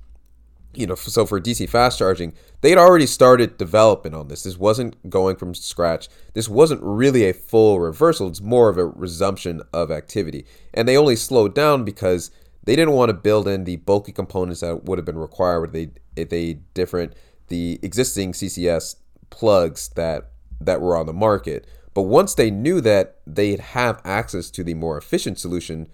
you 0.75 0.87
know, 0.87 0.95
so 0.95 1.27
for 1.27 1.41
DC 1.41 1.69
fast 1.69 1.99
charging, 1.99 2.33
they 2.61 2.71
had 2.71 2.79
already 2.79 3.07
started 3.07 3.59
development 3.59 4.15
on 4.15 4.29
this. 4.29 4.43
This 4.43 4.57
wasn't 4.57 5.11
going 5.11 5.37
from 5.37 5.55
scratch. 5.55 6.09
This 6.33 6.49
wasn't 6.49 6.83
really 6.83 7.29
a 7.29 7.35
full 7.35 7.81
reversal. 7.81 8.29
It's 8.29 8.41
more 8.41 8.69
of 8.69 8.79
a 8.79 8.87
resumption 8.87 9.63
of 9.73 9.91
activity. 9.91 10.47
And 10.73 10.89
they 10.89 10.97
only 10.97 11.17
slowed 11.17 11.55
down 11.55 11.85
because 11.85 12.31
they 12.65 12.77
didn't 12.77 12.95
want 12.95 13.09
to 13.09 13.15
build 13.15 13.49
in 13.49 13.65
the 13.65 13.77
bulky 13.77 14.13
components 14.13 14.61
that 14.61 14.85
would 14.85 14.99
have 14.99 15.05
been 15.05 15.19
required 15.19 15.61
with 15.61 15.73
they 15.73 15.91
if 16.17 16.29
they 16.29 16.55
different 16.75 17.15
the 17.49 17.79
existing 17.83 18.33
CCS 18.33 18.97
plugs 19.31 19.89
that 19.91 20.31
that 20.61 20.81
were 20.81 20.97
on 20.97 21.07
the 21.07 21.13
market. 21.13 21.67
But 21.95 22.03
once 22.03 22.35
they 22.35 22.51
knew 22.51 22.81
that 22.81 23.19
they'd 23.27 23.61
have 23.61 24.01
access 24.05 24.51
to 24.51 24.65
the 24.65 24.75
more 24.75 24.97
efficient 24.97 25.39
solution, 25.39 25.89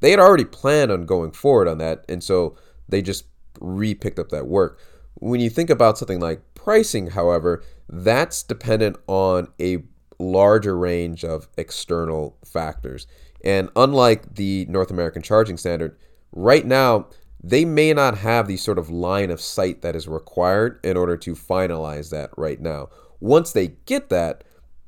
they 0.00 0.10
had 0.10 0.20
already 0.20 0.44
planned 0.44 0.90
on 0.90 1.04
going 1.06 1.32
forward 1.32 1.68
on 1.68 1.78
that. 1.78 2.04
And 2.08 2.22
so 2.24 2.56
they 2.88 3.02
just 3.02 3.24
re 3.60 3.94
picked 3.94 4.18
up 4.18 4.30
that 4.30 4.46
work. 4.46 4.78
When 5.14 5.40
you 5.40 5.50
think 5.50 5.70
about 5.70 5.98
something 5.98 6.20
like 6.20 6.42
pricing, 6.54 7.08
however, 7.08 7.62
that's 7.88 8.42
dependent 8.42 8.96
on 9.06 9.48
a 9.60 9.84
larger 10.18 10.76
range 10.76 11.24
of 11.24 11.48
external 11.58 12.36
factors. 12.44 13.06
And 13.44 13.70
unlike 13.76 14.36
the 14.36 14.66
North 14.68 14.90
American 14.90 15.22
charging 15.22 15.56
standard, 15.56 15.96
right 16.32 16.66
now, 16.66 17.06
they 17.42 17.64
may 17.64 17.92
not 17.92 18.18
have 18.18 18.46
the 18.46 18.56
sort 18.56 18.78
of 18.78 18.90
line 18.90 19.30
of 19.30 19.40
sight 19.40 19.82
that 19.82 19.96
is 19.96 20.06
required 20.06 20.78
in 20.84 20.96
order 20.96 21.16
to 21.16 21.34
finalize 21.34 22.10
that 22.10 22.30
right 22.36 22.60
now. 22.60 22.88
Once 23.20 23.52
they 23.52 23.68
get 23.86 24.08
that, 24.08 24.44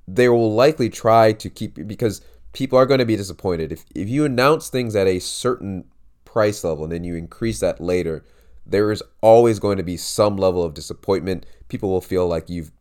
they 0.07 0.29
will 0.29 0.53
likely 0.53 0.89
try 0.89 1.33
to 1.33 1.51
keep 1.51 1.87
because 1.87 2.21
people 2.53 2.79
are 2.79 2.87
going 2.87 2.99
to 2.99 3.07
be 3.07 3.17
disappointed. 3.17 3.73
If, 3.73 3.85
if 3.95 4.09
you 4.09 4.25
announce 4.25 4.69
things 4.69 4.95
at 4.95 5.07
a 5.07 5.19
certain 5.19 5.85
price 6.25 6.63
level 6.63 6.85
and 6.85 6.93
then 6.93 7.05
you 7.05 7.17
increase 7.17 7.61
that 7.61 7.81
later, 7.81 8.25
there 8.67 8.91
is 8.93 9.03
always 9.21 9.59
going 9.59 9.77
to 9.77 9.83
be 9.83 9.97
some 9.97 10.37
level 10.37 10.63
of 10.63 10.75
disappointment. 10.75 11.47
People 11.69 11.91
will 11.91 12.01
feel 12.01 12.27
like 12.27 12.49
you've 12.49 12.73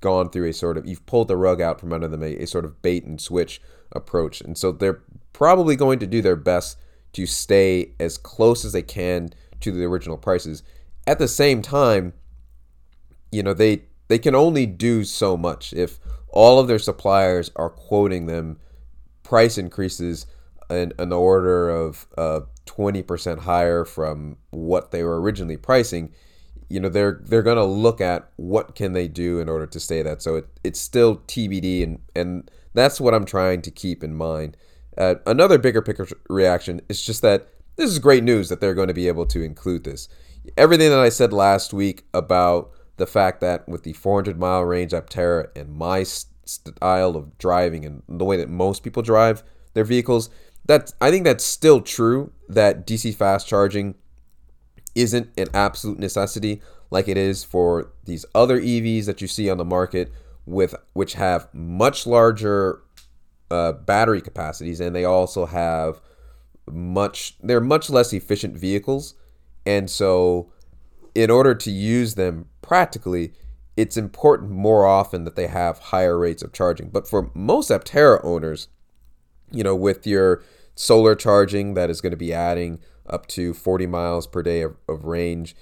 gone 0.00 0.30
through 0.30 0.48
a 0.48 0.52
sort 0.52 0.78
of 0.78 0.86
you've 0.86 1.04
pulled 1.04 1.28
the 1.28 1.36
rug 1.36 1.60
out 1.60 1.78
from 1.78 1.92
under 1.92 2.08
them 2.08 2.22
a, 2.22 2.36
a 2.36 2.46
sort 2.46 2.64
of 2.64 2.80
bait 2.80 3.04
and 3.04 3.20
switch 3.20 3.60
approach. 3.92 4.40
And 4.40 4.56
so 4.56 4.72
they're 4.72 5.02
probably 5.32 5.76
going 5.76 5.98
to 5.98 6.06
do 6.06 6.22
their 6.22 6.36
best 6.36 6.78
to 7.12 7.26
stay 7.26 7.92
as 7.98 8.18
close 8.18 8.64
as 8.64 8.72
they 8.72 8.82
can 8.82 9.30
to 9.60 9.72
the 9.72 9.84
original 9.84 10.16
prices. 10.16 10.62
At 11.06 11.18
the 11.18 11.28
same 11.28 11.62
time, 11.62 12.12
you 13.32 13.42
know, 13.42 13.54
they 13.54 13.82
they 14.08 14.18
can 14.18 14.34
only 14.34 14.66
do 14.66 15.04
so 15.04 15.36
much 15.36 15.72
if 15.72 15.98
all 16.28 16.58
of 16.58 16.68
their 16.68 16.78
suppliers 16.78 17.50
are 17.56 17.70
quoting 17.70 18.26
them 18.26 18.58
price 19.22 19.58
increases 19.58 20.26
in, 20.70 20.92
the 20.98 21.18
order 21.18 21.68
of 21.68 22.06
uh, 22.16 22.40
20% 22.66 23.40
higher 23.40 23.84
from 23.84 24.36
what 24.50 24.90
they 24.90 25.02
were 25.02 25.20
originally 25.20 25.56
pricing, 25.56 26.12
you 26.68 26.78
know, 26.78 26.88
they're 26.88 27.20
they're 27.24 27.42
going 27.42 27.56
to 27.56 27.64
look 27.64 28.00
at 28.00 28.30
what 28.36 28.74
can 28.74 28.92
they 28.92 29.08
do 29.08 29.40
in 29.40 29.48
order 29.48 29.66
to 29.66 29.80
stay 29.80 30.02
that. 30.02 30.20
So 30.20 30.36
it, 30.36 30.48
it's 30.62 30.80
still 30.80 31.16
TBD 31.16 31.82
and 31.82 32.00
and 32.14 32.50
that's 32.74 33.00
what 33.00 33.14
I'm 33.14 33.24
trying 33.24 33.62
to 33.62 33.70
keep 33.70 34.04
in 34.04 34.14
mind. 34.14 34.56
Uh, 34.98 35.14
another 35.26 35.58
bigger 35.58 35.80
picture 35.80 36.08
reaction 36.28 36.80
is 36.88 37.00
just 37.00 37.22
that 37.22 37.48
this 37.76 37.88
is 37.88 38.00
great 38.00 38.24
news 38.24 38.48
that 38.48 38.60
they're 38.60 38.74
going 38.74 38.88
to 38.88 38.94
be 38.94 39.06
able 39.06 39.24
to 39.24 39.42
include 39.42 39.84
this. 39.84 40.08
Everything 40.56 40.90
that 40.90 40.98
I 40.98 41.08
said 41.08 41.32
last 41.32 41.72
week 41.72 42.04
about 42.12 42.72
the 42.96 43.06
fact 43.06 43.40
that 43.40 43.68
with 43.68 43.84
the 43.84 43.92
400 43.92 44.38
mile 44.38 44.64
range 44.64 44.90
Aptera 44.90 45.56
and 45.56 45.76
my 45.76 46.02
style 46.02 47.16
of 47.16 47.38
driving 47.38 47.84
and 47.84 48.02
the 48.08 48.24
way 48.24 48.36
that 48.36 48.48
most 48.48 48.82
people 48.82 49.02
drive 49.02 49.44
their 49.74 49.84
vehicles, 49.84 50.30
that 50.66 50.92
I 51.00 51.12
think 51.12 51.24
that's 51.24 51.44
still 51.44 51.80
true 51.80 52.32
that 52.48 52.84
DC 52.84 53.14
fast 53.14 53.46
charging 53.46 53.94
isn't 54.96 55.30
an 55.38 55.46
absolute 55.54 56.00
necessity 56.00 56.60
like 56.90 57.06
it 57.06 57.16
is 57.16 57.44
for 57.44 57.92
these 58.04 58.26
other 58.34 58.60
EVs 58.60 59.06
that 59.06 59.20
you 59.20 59.28
see 59.28 59.48
on 59.48 59.58
the 59.58 59.64
market 59.64 60.10
with 60.44 60.74
which 60.94 61.12
have 61.12 61.48
much 61.52 62.06
larger 62.06 62.82
uh, 63.50 63.72
battery 63.72 64.20
capacities 64.20 64.80
and 64.80 64.94
they 64.94 65.04
also 65.04 65.46
have 65.46 66.00
much 66.70 67.36
they're 67.42 67.60
much 67.60 67.88
less 67.88 68.12
efficient 68.12 68.56
vehicles 68.56 69.14
and 69.64 69.88
so 69.88 70.52
in 71.14 71.30
order 71.30 71.54
to 71.54 71.70
use 71.70 72.14
them 72.14 72.46
practically 72.60 73.32
it's 73.76 73.96
important 73.96 74.50
more 74.50 74.84
often 74.84 75.24
that 75.24 75.36
they 75.36 75.46
have 75.46 75.78
higher 75.78 76.18
rates 76.18 76.42
of 76.42 76.52
charging 76.52 76.90
but 76.90 77.08
for 77.08 77.30
most 77.32 77.70
Aptera 77.70 78.20
owners 78.22 78.68
you 79.50 79.64
know 79.64 79.74
with 79.74 80.06
your 80.06 80.42
solar 80.74 81.14
charging 81.14 81.74
that 81.74 81.90
is 81.90 82.00
going 82.00 82.12
to 82.12 82.16
be 82.16 82.32
adding 82.32 82.78
up 83.08 83.26
to 83.26 83.54
40 83.54 83.86
miles 83.86 84.26
per 84.26 84.42
day 84.42 84.62
of, 84.62 84.76
of 84.88 85.04
range. 85.04 85.56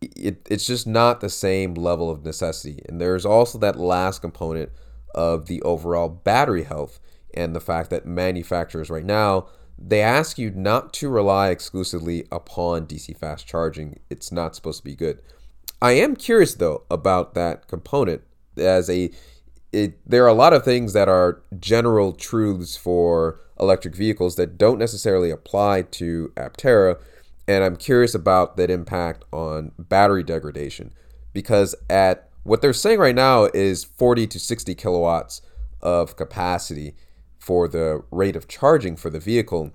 It, 0.00 0.46
it's 0.50 0.66
just 0.66 0.86
not 0.86 1.20
the 1.20 1.30
same 1.30 1.74
level 1.74 2.10
of 2.10 2.24
necessity. 2.24 2.82
And 2.88 3.00
there's 3.00 3.24
also 3.24 3.58
that 3.58 3.78
last 3.78 4.20
component 4.20 4.70
of 5.14 5.46
the 5.46 5.62
overall 5.62 6.08
battery 6.08 6.64
health 6.64 7.00
and 7.34 7.54
the 7.54 7.60
fact 7.60 7.90
that 7.90 8.06
manufacturers 8.06 8.90
right 8.90 9.04
now 9.04 9.46
they 9.78 10.00
ask 10.00 10.38
you 10.38 10.50
not 10.50 10.92
to 10.94 11.08
rely 11.08 11.50
exclusively 11.50 12.26
upon 12.30 12.86
DC 12.86 13.16
fast 13.16 13.46
charging. 13.46 13.98
It's 14.08 14.30
not 14.30 14.54
supposed 14.54 14.78
to 14.78 14.84
be 14.84 14.94
good. 14.94 15.20
I 15.82 15.92
am 15.92 16.16
curious 16.16 16.54
though 16.54 16.84
about 16.90 17.34
that 17.34 17.66
component 17.68 18.22
as 18.56 18.88
a 18.88 19.10
it, 19.72 19.98
there 20.08 20.24
are 20.24 20.28
a 20.28 20.34
lot 20.34 20.52
of 20.52 20.64
things 20.64 20.92
that 20.92 21.08
are 21.08 21.42
general 21.58 22.12
truths 22.12 22.76
for 22.76 23.40
electric 23.58 23.96
vehicles 23.96 24.36
that 24.36 24.56
don't 24.56 24.78
necessarily 24.78 25.30
apply 25.30 25.82
to 25.82 26.32
Aptera. 26.36 27.00
And 27.48 27.64
I'm 27.64 27.76
curious 27.76 28.14
about 28.14 28.56
that 28.56 28.70
impact 28.70 29.24
on 29.32 29.72
battery 29.76 30.22
degradation 30.22 30.92
because 31.32 31.74
at 31.90 32.28
what 32.44 32.62
they're 32.62 32.72
saying 32.72 33.00
right 33.00 33.14
now 33.14 33.48
is 33.52 33.82
40 33.82 34.28
to 34.28 34.38
60 34.38 34.74
kilowatts 34.76 35.42
of 35.82 36.16
capacity 36.16 36.94
for 37.44 37.68
the 37.68 38.02
rate 38.10 38.36
of 38.36 38.48
charging 38.48 38.96
for 38.96 39.10
the 39.10 39.20
vehicle, 39.20 39.70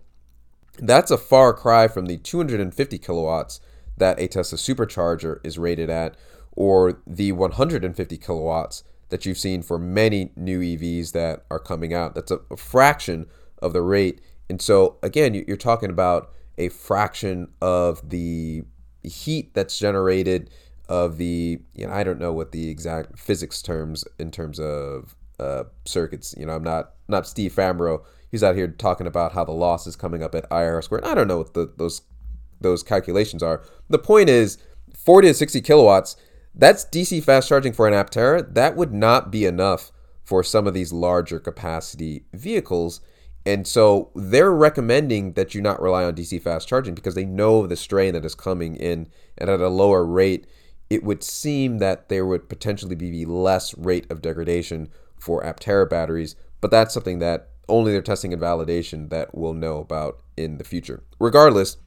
that's 0.79 1.11
a 1.11 1.19
far 1.19 1.53
cry 1.53 1.87
from 1.87 2.07
the 2.07 2.17
250 2.17 2.97
kilowatts 2.97 3.59
that 3.97 4.19
a 4.19 4.27
Tesla 4.27 4.57
supercharger 4.57 5.39
is 5.43 5.59
rated 5.59 5.87
at, 5.87 6.17
or 6.53 6.99
the 7.05 7.31
150 7.31 8.17
kilowatts 8.17 8.83
that 9.09 9.23
you've 9.23 9.37
seen 9.37 9.61
for 9.61 9.77
many 9.77 10.31
new 10.35 10.61
EVs 10.61 11.11
that 11.11 11.45
are 11.51 11.59
coming 11.59 11.93
out. 11.93 12.15
That's 12.15 12.31
a, 12.31 12.39
a 12.49 12.57
fraction 12.57 13.27
of 13.61 13.73
the 13.73 13.83
rate. 13.83 14.19
And 14.49 14.59
so, 14.59 14.97
again, 15.03 15.35
you're 15.35 15.55
talking 15.55 15.91
about 15.91 16.31
a 16.57 16.69
fraction 16.69 17.49
of 17.61 18.09
the 18.09 18.63
heat 19.03 19.53
that's 19.53 19.77
generated 19.77 20.49
of 20.87 21.17
the 21.17 21.59
you 21.75 21.85
know 21.85 21.93
I 21.93 22.03
don't 22.03 22.19
know 22.19 22.33
what 22.33 22.51
the 22.51 22.69
exact 22.69 23.19
physics 23.19 23.61
terms 23.61 24.03
in 24.17 24.31
terms 24.31 24.59
of 24.59 25.15
uh, 25.39 25.63
circuits. 25.85 26.35
You 26.37 26.45
know, 26.45 26.53
I'm 26.53 26.63
not 26.63 26.91
not 27.07 27.27
Steve 27.27 27.53
Fambro. 27.53 28.03
He's 28.29 28.43
out 28.43 28.55
here 28.55 28.67
talking 28.67 29.07
about 29.07 29.33
how 29.33 29.43
the 29.43 29.51
loss 29.51 29.87
is 29.87 29.95
coming 29.95 30.21
up 30.21 30.35
at 30.35 30.45
IR 30.51 30.81
squared. 30.81 31.05
I 31.05 31.15
don't 31.15 31.27
know 31.27 31.39
what 31.39 31.53
the, 31.53 31.71
those 31.77 32.01
those 32.61 32.83
calculations 32.83 33.41
are. 33.41 33.63
The 33.89 33.99
point 33.99 34.29
is, 34.29 34.57
40 34.95 35.29
to 35.29 35.33
60 35.33 35.61
kilowatts. 35.61 36.15
That's 36.53 36.83
DC 36.85 37.23
fast 37.23 37.47
charging 37.47 37.73
for 37.73 37.87
an 37.87 37.93
Aptera. 37.93 38.53
That 38.53 38.75
would 38.75 38.93
not 38.93 39.31
be 39.31 39.45
enough 39.45 39.91
for 40.23 40.43
some 40.43 40.67
of 40.67 40.73
these 40.73 40.91
larger 40.91 41.39
capacity 41.39 42.25
vehicles. 42.33 43.01
And 43.45 43.65
so 43.65 44.11
they're 44.13 44.51
recommending 44.51 45.33
that 45.33 45.55
you 45.55 45.61
not 45.61 45.81
rely 45.81 46.03
on 46.03 46.15
DC 46.15 46.41
fast 46.41 46.67
charging 46.67 46.93
because 46.93 47.15
they 47.15 47.25
know 47.25 47.65
the 47.65 47.77
strain 47.77 48.13
that 48.13 48.25
is 48.25 48.35
coming 48.35 48.75
in 48.75 49.07
and 49.37 49.49
at 49.49 49.61
a 49.61 49.69
lower 49.69 50.05
rate 50.05 50.45
it 50.89 51.03
would 51.03 51.23
seem 51.23 51.77
that 51.77 52.09
there 52.09 52.25
would 52.25 52.49
potentially 52.49 52.95
be 52.95 53.25
less 53.25 53.77
rate 53.77 54.09
of 54.11 54.21
degradation 54.21 54.89
for 55.19 55.43
Aptera 55.43 55.89
batteries, 55.89 56.35
but 56.61 56.71
that's 56.71 56.93
something 56.93 57.19
that 57.19 57.49
only 57.67 57.91
their 57.91 58.01
testing 58.01 58.33
and 58.33 58.41
validation 58.41 59.09
that 59.09 59.35
we'll 59.35 59.53
know 59.53 59.77
about 59.77 60.21
in 60.35 60.57
the 60.57 60.63
future. 60.63 61.03
Regardless, 61.19 61.77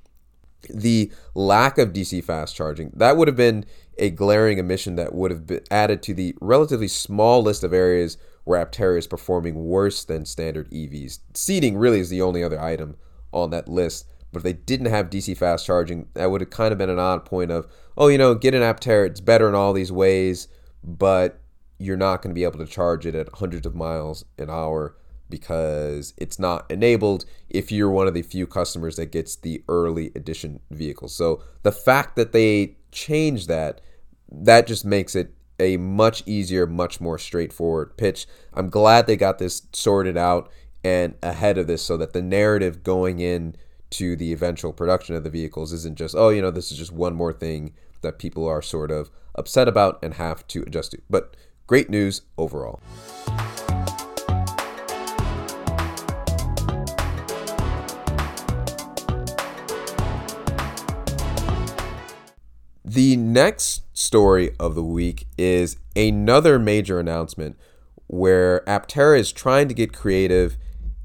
the 0.71 1.11
lack 1.35 1.77
of 1.79 1.93
DC 1.93 2.23
fast 2.23 2.55
charging, 2.55 2.93
that 2.95 3.17
would 3.17 3.29
have 3.29 3.37
been 3.37 3.65
a 3.99 4.11
glaring 4.11 4.61
omission 4.61 4.97
that 4.97 5.15
would 5.15 5.31
have 5.31 5.47
been 5.47 5.65
added 5.71 6.03
to 6.03 6.15
the 6.15 6.35
relatively 6.41 6.89
small 6.89 7.43
list 7.43 7.65
of 7.65 7.73
areas 7.73 8.17
where 8.45 8.65
Aptera 8.65 8.99
is 8.99 9.07
performing 9.07 9.67
worse 9.67 10.05
than 10.05 10.25
standard 10.25 10.71
EVs. 10.71 11.21
Seating 11.35 11.77
really 11.77 12.01
is 12.01 12.11
the 12.11 12.23
only 12.23 12.43
other 12.43 12.61
item 12.61 12.97
on 13.33 13.51
that 13.51 13.69
list. 13.69 14.07
But 14.33 14.39
if 14.39 14.45
they 14.45 14.55
didn't 14.55 14.87
have 14.87 15.11
DC 15.11 15.37
fast 15.37 15.67
charging, 15.67 16.09
that 16.15 16.31
would 16.31 16.41
have 16.41 16.51
kind 16.51 16.73
of 16.73 16.79
been 16.79 16.89
an 16.89 16.99
odd 16.99 17.25
point 17.25 17.51
of, 17.51 17.67
oh, 17.97 18.09
you 18.09 18.17
know, 18.17 18.35
get 18.35 18.55
an 18.55 18.63
Aptera, 18.63 19.07
it's 19.07 19.21
better 19.21 19.49
in 19.49 19.55
all 19.55 19.75
these 19.75 19.93
ways, 19.93 20.49
but 20.83 21.42
you're 21.83 21.97
not 21.97 22.23
going 22.23 22.31
to 22.31 22.35
be 22.35 22.45
able 22.45 22.59
to 22.59 22.67
charge 22.67 23.07
it 23.07 23.15
at 23.15 23.29
hundreds 23.35 23.67
of 23.67 23.75
miles 23.75 24.25
an 24.39 24.49
hour 24.49 24.97
because 25.29 26.15
it's 26.19 26.39
not 26.39 26.71
enabled 26.71 27.25
if 27.49 27.73
you're 27.73 27.91
one 27.91 28.07
of 28.07 28.15
the 28.15 28.23
few 28.23 28.47
customers 28.47 28.97
that 28.97 29.11
gets 29.11 29.35
the 29.35 29.63
early 29.69 30.13
edition 30.15 30.61
vehicle. 30.71 31.09
So 31.09 31.43
the 31.63 31.73
fact 31.73 32.17
that 32.17 32.33
they 32.33 32.77
changed 32.93 33.49
that, 33.49 33.81
that 34.31 34.67
just 34.67 34.85
makes 34.85 35.15
it 35.15 35.35
a 35.59 35.77
much 35.77 36.23
easier, 36.27 36.67
much 36.67 37.01
more 37.01 37.19
straightforward 37.19 37.97
pitch. 37.97 38.27
I'm 38.53 38.69
glad 38.69 39.07
they 39.07 39.17
got 39.17 39.39
this 39.39 39.63
sorted 39.73 40.17
out 40.17 40.51
and 40.85 41.15
ahead 41.23 41.59
of 41.59 41.67
this 41.67 41.83
so 41.83 41.97
that 41.97 42.13
the 42.13 42.23
narrative 42.23 42.83
going 42.83 43.19
in 43.19 43.57
to 43.91 44.17
the 44.17 44.33
eventual 44.33 44.73
production 44.73 45.15
of 45.15 45.25
the 45.25 45.31
vehicles 45.31 45.73
isn't 45.73 45.97
just, 45.97 46.15
oh, 46.15 46.29
you 46.29 46.43
know, 46.43 46.51
this 46.51 46.73
is 46.73 46.79
just 46.79 46.93
one 46.93 47.15
more 47.15 47.33
thing 47.33 47.73
that 48.03 48.19
people 48.19 48.47
are 48.47 48.63
sort 48.63 48.91
of 48.91 49.11
upset 49.35 49.69
about 49.69 49.99
and 50.03 50.15
have 50.15 50.47
to 50.49 50.63
adjust 50.63 50.91
to. 50.93 51.01
But 51.09 51.37
great 51.67 51.89
news 51.91 52.23
overall. 52.37 52.81
The 62.85 63.17
next 63.17 63.85
story 63.95 64.55
of 64.61 64.75
the 64.75 64.85
week 64.85 65.27
is 65.39 65.79
another 65.97 66.59
major 66.59 67.01
announcement 67.01 67.57
where 68.07 68.61
Aptera 68.67 69.19
is 69.19 69.33
trying 69.33 69.69
to 69.69 69.75
get 69.75 69.95
creative 69.95 70.59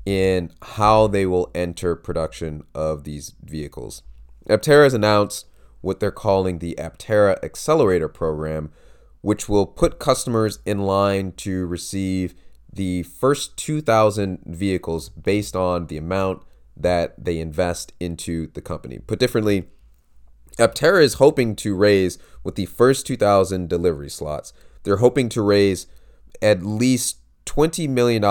in 0.06 0.52
how 0.62 1.08
they 1.08 1.26
will 1.26 1.50
enter 1.56 1.96
production 1.96 2.64
of 2.76 3.06
these 3.06 3.34
vehicles. 3.42 4.04
Aptera 4.50 4.84
has 4.84 4.94
announced 4.94 5.48
what 5.80 6.02
they're 6.02 6.12
calling 6.12 6.60
the 6.60 6.76
Aptera 6.78 7.42
Accelerator 7.44 8.10
Program, 8.10 8.72
which 9.28 9.50
will 9.50 9.66
put 9.66 10.00
customers 10.00 10.60
in 10.66 10.80
line 10.80 11.34
to 11.34 11.66
receive 11.66 12.34
the 12.72 13.04
first 13.04 13.58
2,000 13.58 14.40
vehicles 14.46 15.10
based 15.10 15.54
on 15.54 15.88
the 15.88 15.98
amount 15.98 16.42
that 16.78 17.14
they 17.22 17.38
invest 17.38 17.92
into 18.00 18.48
the 18.54 18.62
company. 18.62 19.00
Put 19.00 19.20
differently, 19.20 19.68
Aptera 20.58 21.04
is 21.04 21.16
hoping 21.16 21.58
to 21.58 21.76
raise 21.76 22.18
with 22.46 22.56
the 22.56 22.68
first 22.68 23.06
2,000 23.06 23.68
delivery 23.68 24.10
slots. 24.10 24.54
They're 24.84 25.04
hoping 25.04 25.28
to 25.28 25.42
raise 25.42 25.88
at 26.42 26.64
least 26.64 27.18
$20 27.48 27.90
million 27.90 28.24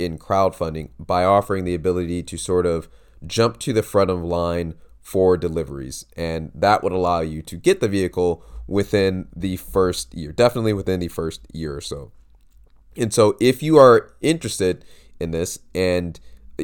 in 0.00 0.18
crowdfunding 0.18 0.88
by 0.98 1.22
offering 1.22 1.62
the 1.62 1.74
ability 1.76 2.24
to 2.24 2.36
sort 2.36 2.66
of 2.66 2.88
jump 3.24 3.60
to 3.60 3.72
the 3.72 3.84
front 3.84 4.10
of 4.10 4.24
line 4.24 4.74
for 5.00 5.36
deliveries. 5.36 6.04
And 6.16 6.50
that 6.52 6.82
would 6.82 6.92
allow 6.92 7.20
you 7.20 7.42
to 7.42 7.56
get 7.56 7.78
the 7.78 7.86
vehicle 7.86 8.44
within 8.66 9.28
the 9.34 9.56
first 9.56 10.14
year, 10.14 10.32
definitely 10.32 10.72
within 10.72 11.00
the 11.00 11.08
first 11.08 11.46
year 11.52 11.76
or 11.76 11.80
so. 11.80 12.12
And 12.96 13.12
so, 13.12 13.36
if 13.40 13.62
you 13.62 13.78
are 13.78 14.14
interested 14.20 14.84
in 15.18 15.30
this, 15.30 15.58
and 15.74 16.18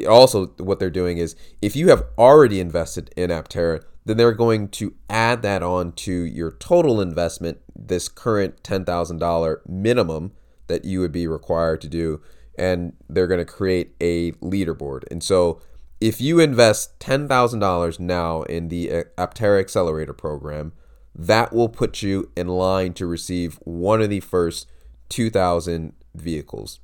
also 0.08 0.46
what 0.58 0.78
they're 0.78 0.90
doing 0.90 1.18
is 1.18 1.34
if 1.62 1.74
you 1.74 1.88
have 1.88 2.04
already 2.18 2.60
invested 2.60 3.12
in 3.16 3.30
Aptera, 3.30 3.82
then 4.04 4.16
they're 4.16 4.32
going 4.32 4.68
to 4.68 4.94
add 5.10 5.42
that 5.42 5.62
on 5.62 5.92
to 5.92 6.12
your 6.12 6.52
total 6.52 7.00
investment, 7.00 7.58
this 7.76 8.08
current 8.08 8.62
$10,000 8.62 9.68
minimum 9.68 10.32
that 10.66 10.84
you 10.84 11.00
would 11.00 11.12
be 11.12 11.26
required 11.26 11.80
to 11.80 11.88
do 11.88 12.20
and 12.58 12.92
they're 13.08 13.26
going 13.26 13.38
to 13.38 13.44
create 13.44 13.94
a 14.00 14.32
leaderboard. 14.32 15.04
And 15.10 15.22
so 15.22 15.60
if 16.00 16.20
you 16.20 16.40
invest 16.40 16.98
$10,000 17.00 18.00
now 18.00 18.42
in 18.42 18.68
the 18.68 18.92
uh, 18.92 19.02
Aptera 19.16 19.60
Accelerator 19.60 20.12
program, 20.12 20.72
that 21.18 21.52
will 21.52 21.68
put 21.68 22.00
you 22.00 22.30
in 22.36 22.46
line 22.46 22.94
to 22.94 23.06
receive 23.06 23.58
one 23.64 24.00
of 24.00 24.08
the 24.08 24.20
first 24.20 24.68
2,000 25.08 25.92
vehicles. 26.14 26.78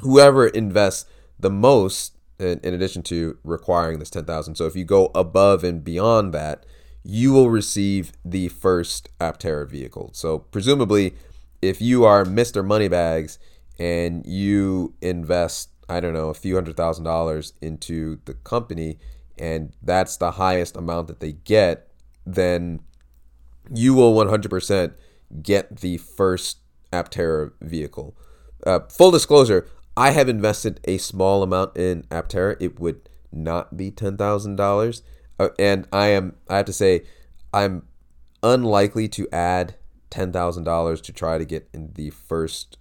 Whoever 0.00 0.46
invests 0.46 1.04
the 1.38 1.50
most, 1.50 2.16
in, 2.38 2.60
in 2.62 2.74
addition 2.74 3.02
to 3.04 3.38
requiring 3.42 3.98
this 3.98 4.10
10,000, 4.10 4.54
so 4.54 4.66
if 4.66 4.76
you 4.76 4.84
go 4.84 5.10
above 5.14 5.64
and 5.64 5.82
beyond 5.82 6.32
that, 6.32 6.64
you 7.02 7.32
will 7.32 7.50
receive 7.50 8.12
the 8.24 8.48
first 8.48 9.08
Aptera 9.18 9.68
vehicle. 9.68 10.10
So 10.12 10.38
presumably, 10.38 11.14
if 11.60 11.80
you 11.80 12.04
are 12.04 12.24
Mr. 12.24 12.64
Moneybags 12.64 13.38
and 13.78 14.24
you 14.24 14.94
invest, 15.00 15.70
I 15.88 15.98
don't 15.98 16.12
know, 16.12 16.28
a 16.28 16.34
few 16.34 16.54
hundred 16.54 16.76
thousand 16.76 17.04
dollars 17.04 17.54
into 17.60 18.20
the 18.26 18.34
company 18.34 18.98
and 19.40 19.72
that's 19.82 20.18
the 20.18 20.32
highest 20.32 20.76
amount 20.76 21.08
that 21.08 21.20
they 21.20 21.32
get, 21.32 21.88
then 22.26 22.80
you 23.72 23.94
will 23.94 24.14
100% 24.14 24.92
get 25.42 25.78
the 25.78 25.96
first 25.96 26.58
Aptera 26.92 27.52
vehicle. 27.60 28.16
Uh, 28.66 28.80
full 28.90 29.10
disclosure, 29.10 29.66
I 29.96 30.10
have 30.10 30.28
invested 30.28 30.80
a 30.84 30.98
small 30.98 31.42
amount 31.42 31.76
in 31.76 32.02
Aptera. 32.04 32.56
It 32.60 32.80
would 32.80 33.08
not 33.32 33.76
be 33.76 33.90
$10,000. 33.90 35.02
Uh, 35.38 35.48
and 35.58 35.86
I 35.92 36.08
am, 36.08 36.36
I 36.48 36.56
have 36.58 36.66
to 36.66 36.72
say, 36.72 37.02
I'm 37.52 37.84
unlikely 38.42 39.08
to 39.08 39.28
add 39.32 39.76
$10,000 40.10 41.02
to 41.02 41.12
try 41.12 41.38
to 41.38 41.44
get 41.44 41.68
in 41.72 41.92
the 41.94 42.10
first 42.10 42.76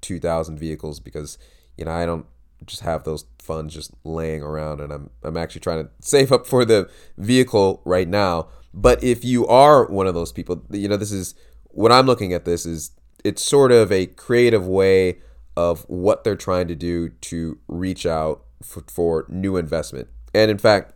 2,000 0.00 0.58
vehicles 0.58 1.00
because, 1.00 1.38
you 1.76 1.84
know, 1.84 1.92
I 1.92 2.06
don't 2.06 2.26
just 2.64 2.82
have 2.82 3.04
those 3.04 3.24
funds 3.38 3.74
just 3.74 3.92
laying 4.04 4.42
around 4.42 4.80
and 4.80 4.92
I'm, 4.92 5.10
I'm 5.22 5.36
actually 5.36 5.60
trying 5.60 5.84
to 5.84 5.90
save 6.00 6.32
up 6.32 6.46
for 6.46 6.64
the 6.64 6.90
vehicle 7.16 7.82
right 7.84 8.08
now. 8.08 8.48
But 8.72 9.02
if 9.02 9.24
you 9.24 9.46
are 9.46 9.86
one 9.86 10.06
of 10.06 10.14
those 10.14 10.32
people, 10.32 10.62
you 10.70 10.88
know, 10.88 10.96
this 10.96 11.12
is 11.12 11.34
what 11.68 11.92
I'm 11.92 12.06
looking 12.06 12.32
at 12.32 12.44
this 12.44 12.66
is 12.66 12.92
it's 13.24 13.44
sort 13.44 13.72
of 13.72 13.90
a 13.92 14.06
creative 14.06 14.66
way 14.66 15.18
of 15.56 15.82
what 15.88 16.24
they're 16.24 16.36
trying 16.36 16.68
to 16.68 16.74
do 16.74 17.08
to 17.08 17.58
reach 17.68 18.06
out 18.06 18.44
for, 18.62 18.82
for 18.88 19.26
new 19.28 19.56
investment. 19.56 20.08
And 20.34 20.50
in 20.50 20.58
fact, 20.58 20.94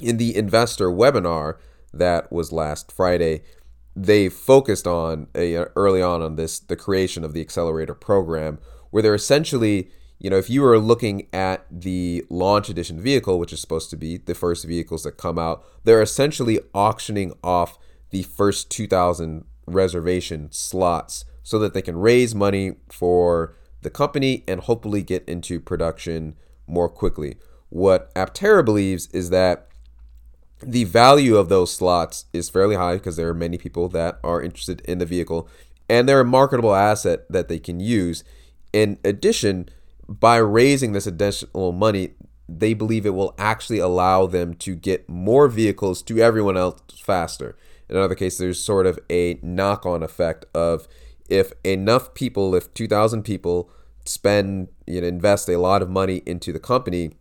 in 0.00 0.16
the 0.16 0.36
investor 0.36 0.88
webinar 0.88 1.56
that 1.92 2.30
was 2.32 2.52
last 2.52 2.90
Friday, 2.90 3.42
they 3.96 4.28
focused 4.28 4.86
on 4.86 5.28
a, 5.34 5.54
early 5.76 6.02
on 6.02 6.22
on 6.22 6.36
this 6.36 6.58
the 6.58 6.76
creation 6.76 7.24
of 7.24 7.32
the 7.32 7.40
accelerator 7.40 7.94
program 7.94 8.58
where 8.90 9.02
they're 9.02 9.14
essentially 9.14 9.90
you 10.24 10.30
know 10.30 10.38
if 10.38 10.48
you 10.48 10.62
were 10.62 10.78
looking 10.78 11.28
at 11.32 11.66
the 11.70 12.24
launch 12.30 12.68
edition 12.68 13.00
vehicle 13.00 13.38
which 13.38 13.52
is 13.52 13.60
supposed 13.60 13.90
to 13.90 13.96
be 13.96 14.16
the 14.16 14.34
first 14.34 14.64
vehicles 14.64 15.02
that 15.02 15.18
come 15.18 15.38
out 15.38 15.64
they're 15.84 16.02
essentially 16.02 16.58
auctioning 16.72 17.32
off 17.42 17.78
the 18.10 18.22
first 18.22 18.70
2000 18.70 19.44
reservation 19.66 20.48
slots 20.50 21.24
so 21.42 21.58
that 21.58 21.74
they 21.74 21.82
can 21.82 21.96
raise 21.96 22.34
money 22.34 22.72
for 22.88 23.56
the 23.82 23.90
company 23.90 24.44
and 24.48 24.62
hopefully 24.62 25.02
get 25.02 25.28
into 25.28 25.60
production 25.60 26.36
more 26.66 26.88
quickly. 26.88 27.36
What 27.68 28.12
Aptera 28.14 28.64
believes 28.64 29.08
is 29.08 29.30
that 29.30 29.68
the 30.60 30.84
value 30.84 31.36
of 31.36 31.48
those 31.48 31.72
slots 31.72 32.26
is 32.32 32.48
fairly 32.48 32.76
high 32.76 32.94
because 32.94 33.16
there 33.16 33.28
are 33.28 33.34
many 33.34 33.58
people 33.58 33.88
that 33.90 34.18
are 34.24 34.40
interested 34.40 34.80
in 34.82 34.98
the 34.98 35.06
vehicle 35.06 35.48
and 35.88 36.08
they're 36.08 36.20
a 36.20 36.24
marketable 36.24 36.74
asset 36.74 37.26
that 37.28 37.48
they 37.48 37.58
can 37.58 37.78
use. 37.78 38.24
In 38.72 38.98
addition, 39.04 39.68
by 40.08 40.36
raising 40.36 40.92
this 40.92 41.06
additional 41.06 41.72
money, 41.72 42.10
they 42.48 42.74
believe 42.74 43.06
it 43.06 43.14
will 43.14 43.34
actually 43.38 43.78
allow 43.78 44.26
them 44.26 44.54
to 44.54 44.74
get 44.74 45.08
more 45.08 45.48
vehicles 45.48 46.02
to 46.02 46.18
everyone 46.18 46.56
else 46.56 46.80
faster. 47.02 47.56
In 47.88 47.96
other 47.96 48.14
case, 48.14 48.38
there's 48.38 48.60
sort 48.60 48.86
of 48.86 48.98
a 49.10 49.38
knock 49.42 49.86
on 49.86 50.02
effect 50.02 50.44
of 50.54 50.88
if 51.28 51.52
enough 51.64 52.14
people, 52.14 52.54
if 52.54 52.72
2,000 52.74 53.22
people 53.22 53.70
spend, 54.04 54.68
you 54.86 55.00
know, 55.00 55.06
invest 55.06 55.48
a 55.48 55.58
lot 55.58 55.82
of 55.82 55.88
money 55.88 56.22
into 56.26 56.52
the 56.52 56.60
company, 56.60 57.12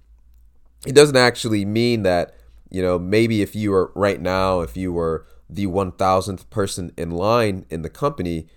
it 0.85 0.93
doesn't 0.93 1.15
actually 1.15 1.63
mean 1.63 2.03
that, 2.03 2.35
you 2.69 2.81
know, 2.81 2.99
maybe 2.99 3.41
if 3.41 3.55
you 3.55 3.71
were 3.71 3.91
right 3.95 4.21
now, 4.21 4.59
if 4.59 4.75
you 4.75 4.91
were 4.91 5.25
the 5.49 5.67
1000th 5.67 6.49
person 6.49 6.91
in 6.97 7.11
line 7.11 7.65
in 7.69 7.81
the 7.81 7.89
company, 7.89 8.47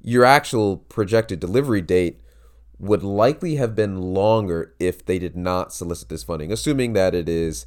your 0.00 0.24
actual 0.24 0.78
projected 0.78 1.40
delivery 1.40 1.82
date 1.82 2.20
would 2.78 3.02
likely 3.02 3.56
have 3.56 3.74
been 3.74 4.00
longer 4.00 4.74
if 4.78 5.04
they 5.04 5.18
did 5.18 5.36
not 5.36 5.72
solicit 5.72 6.08
this 6.08 6.24
funding, 6.24 6.52
assuming 6.52 6.92
that 6.94 7.14
it 7.14 7.28
is 7.28 7.66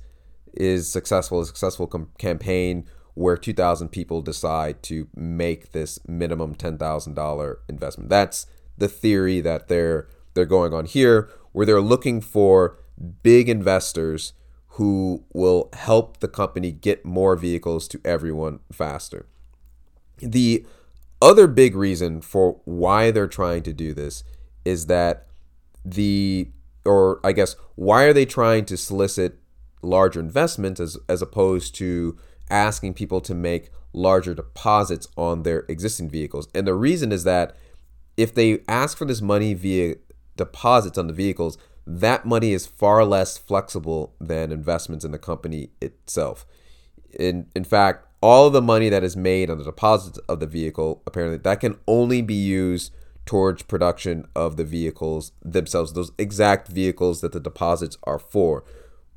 is 0.53 0.89
successful, 0.89 1.39
a 1.39 1.45
successful 1.45 1.85
com- 1.85 2.09
campaign 2.17 2.85
where 3.13 3.37
2,000 3.37 3.89
people 3.89 4.21
decide 4.21 4.81
to 4.83 5.07
make 5.15 5.71
this 5.71 5.99
minimum 6.07 6.55
$10,000 6.55 7.55
investment. 7.67 8.09
That's 8.09 8.47
the 8.77 8.87
theory 8.87 9.41
that 9.41 9.67
they're 9.67 10.07
they're 10.33 10.45
going 10.45 10.71
on 10.71 10.85
here, 10.85 11.29
where 11.51 11.65
they're 11.65 11.81
looking 11.81 12.21
for 12.21 12.77
big 13.23 13.49
investors 13.49 14.33
who 14.77 15.23
will 15.33 15.69
help 15.73 16.19
the 16.19 16.27
company 16.27 16.71
get 16.71 17.03
more 17.03 17.35
vehicles 17.35 17.87
to 17.87 17.99
everyone 18.05 18.59
faster. 18.71 19.25
The 20.19 20.63
other 21.19 21.47
big 21.47 21.75
reason 21.75 22.21
for 22.21 22.61
why 22.65 23.09
they're 23.09 23.27
trying 23.27 23.63
to 23.63 23.73
do 23.73 23.95
this 23.95 24.23
is 24.67 24.87
that 24.87 25.27
the 25.85 26.51
or 26.85 27.19
I 27.23 27.31
guess 27.31 27.55
why 27.75 28.03
are 28.03 28.13
they 28.13 28.25
trying 28.25 28.65
to 28.65 28.77
solicit 28.77 29.39
larger 29.81 30.19
investments 30.19 30.79
as 30.79 30.97
as 31.07 31.21
opposed 31.21 31.73
to 31.75 32.17
asking 32.49 32.93
people 32.93 33.21
to 33.21 33.33
make 33.33 33.69
larger 33.93 34.33
deposits 34.33 35.07
on 35.15 35.43
their 35.43 35.59
existing 35.69 36.09
vehicles? 36.09 36.47
And 36.53 36.67
the 36.67 36.73
reason 36.73 37.11
is 37.11 37.23
that 37.23 37.55
if 38.17 38.33
they 38.33 38.59
ask 38.67 38.97
for 38.97 39.05
this 39.05 39.21
money 39.21 39.53
via 39.53 39.95
deposits 40.35 40.97
on 40.97 41.07
the 41.07 41.13
vehicles, 41.13 41.57
that 41.85 42.25
money 42.25 42.51
is 42.51 42.67
far 42.67 43.05
less 43.05 43.37
flexible 43.37 44.15
than 44.19 44.51
investments 44.51 45.05
in 45.05 45.11
the 45.11 45.19
company 45.19 45.69
itself. 45.81 46.45
In 47.17 47.47
in 47.55 47.63
fact, 47.63 48.05
all 48.21 48.49
the 48.49 48.61
money 48.61 48.89
that 48.89 49.03
is 49.03 49.15
made 49.15 49.49
on 49.49 49.57
the 49.57 49.63
deposits 49.63 50.17
of 50.27 50.39
the 50.41 50.47
vehicle 50.47 51.01
apparently 51.07 51.37
that 51.37 51.61
can 51.61 51.77
only 51.87 52.21
be 52.21 52.33
used 52.33 52.91
towards 53.27 53.61
production 53.61 54.25
of 54.35 54.57
the 54.57 54.63
vehicles 54.63 55.33
themselves, 55.43 55.93
those 55.93 56.11
exact 56.17 56.69
vehicles 56.69 57.21
that 57.21 57.33
the 57.33 57.39
deposits 57.39 57.97
are 58.03 58.17
for. 58.17 58.63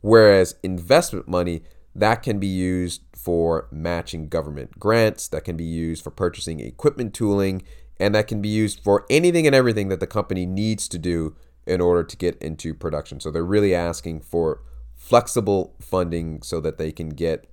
Whereas 0.02 0.56
investment 0.62 1.28
money, 1.28 1.62
that 1.94 2.22
can 2.22 2.38
be 2.38 2.46
used 2.46 3.02
for 3.14 3.68
matching 3.70 4.28
government 4.28 4.78
grants, 4.78 5.28
that 5.28 5.44
can 5.44 5.56
be 5.56 5.64
used 5.64 6.04
for 6.04 6.10
purchasing 6.10 6.60
equipment 6.60 7.14
tooling, 7.14 7.62
and 7.98 8.14
that 8.14 8.26
can 8.26 8.42
be 8.42 8.48
used 8.48 8.80
for 8.82 9.06
anything 9.08 9.46
and 9.46 9.54
everything 9.54 9.88
that 9.88 10.00
the 10.00 10.06
company 10.06 10.46
needs 10.46 10.88
to 10.88 10.98
do 10.98 11.36
in 11.66 11.80
order 11.80 12.02
to 12.02 12.16
get 12.16 12.36
into 12.42 12.74
production. 12.74 13.20
So 13.20 13.30
they're 13.30 13.44
really 13.44 13.74
asking 13.74 14.20
for 14.20 14.62
flexible 14.96 15.74
funding 15.80 16.42
so 16.42 16.60
that 16.60 16.78
they 16.78 16.92
can 16.92 17.10
get 17.10 17.46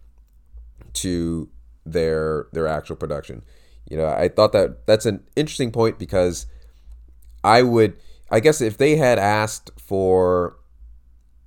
to 0.93 1.49
their 1.85 2.47
their 2.51 2.67
actual 2.67 2.95
production. 2.95 3.43
You 3.89 3.97
know, 3.97 4.07
I 4.07 4.27
thought 4.27 4.51
that 4.51 4.85
that's 4.85 5.05
an 5.05 5.23
interesting 5.35 5.71
point 5.71 5.97
because 5.97 6.45
I 7.43 7.61
would, 7.61 7.95
I 8.29 8.39
guess, 8.39 8.59
if 8.59 8.77
they 8.77 8.97
had 8.97 9.17
asked 9.17 9.71
for, 9.79 10.57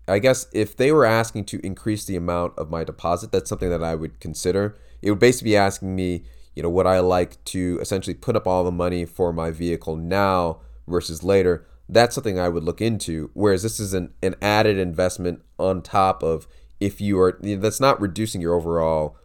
I 0.09 0.19
guess, 0.19 0.47
if 0.53 0.77
they 0.77 0.91
were 0.91 1.05
asking 1.05 1.45
to 1.47 1.65
increase 1.65 2.05
the 2.05 2.17
amount 2.17 2.59
of 2.59 2.71
my 2.71 2.83
deposit, 2.85 3.31
that's 3.31 3.49
something 3.49 3.69
that 3.69 3.83
I 3.83 3.95
would 3.95 4.21
consider. 4.21 4.79
It 5.03 5.11
would 5.11 5.19
basically 5.19 5.51
be 5.51 5.57
asking 5.57 5.95
me, 5.95 6.25
you 6.55 6.63
know, 6.63 6.71
would 6.71 6.87
I 6.87 7.01
like 7.01 7.43
to 7.47 7.79
essentially 7.81 8.15
put 8.15 8.37
up 8.37 8.47
all 8.47 8.65
the 8.65 8.73
money 8.73 9.05
for 9.05 9.33
my 9.33 9.51
vehicle 9.51 9.97
now 9.97 10.61
versus 10.89 11.23
later? 11.23 11.67
That's 11.89 12.15
something 12.15 12.39
I 12.39 12.49
would 12.49 12.65
look 12.65 12.81
into. 12.81 13.31
Whereas 13.35 13.63
this 13.63 13.79
is 13.79 13.93
an, 13.93 14.15
an 14.23 14.35
added 14.41 14.79
investment 14.79 15.43
on 15.59 15.83
top 15.83 16.23
of 16.23 16.47
if 16.79 17.01
you 17.01 17.21
are, 17.21 17.39
you 17.43 17.57
know, 17.57 17.63
that's 17.63 17.81
not 17.81 18.01
reducing 18.01 18.41
your 18.41 18.55
overall 18.55 19.17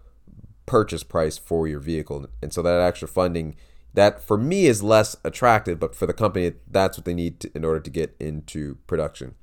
purchase 0.65 1.03
price 1.03 1.37
for 1.37 1.67
your 1.67 1.79
vehicle. 1.79 2.27
And 2.41 2.53
so 2.53 2.61
that 2.61 2.79
extra 2.79 3.07
funding 3.07 3.55
that 3.93 4.21
for 4.21 4.37
me 4.37 4.65
is 4.65 4.83
less 4.83 5.15
attractive, 5.23 5.79
but 5.79 5.95
for 5.95 6.05
the 6.05 6.13
company, 6.13 6.53
that's 6.69 6.97
what 6.97 7.05
they 7.05 7.13
need 7.13 7.39
to, 7.39 7.51
in 7.55 7.63
order 7.63 7.79
to 7.79 7.89
get 7.89 8.15
into 8.19 8.75
production. 8.87 9.35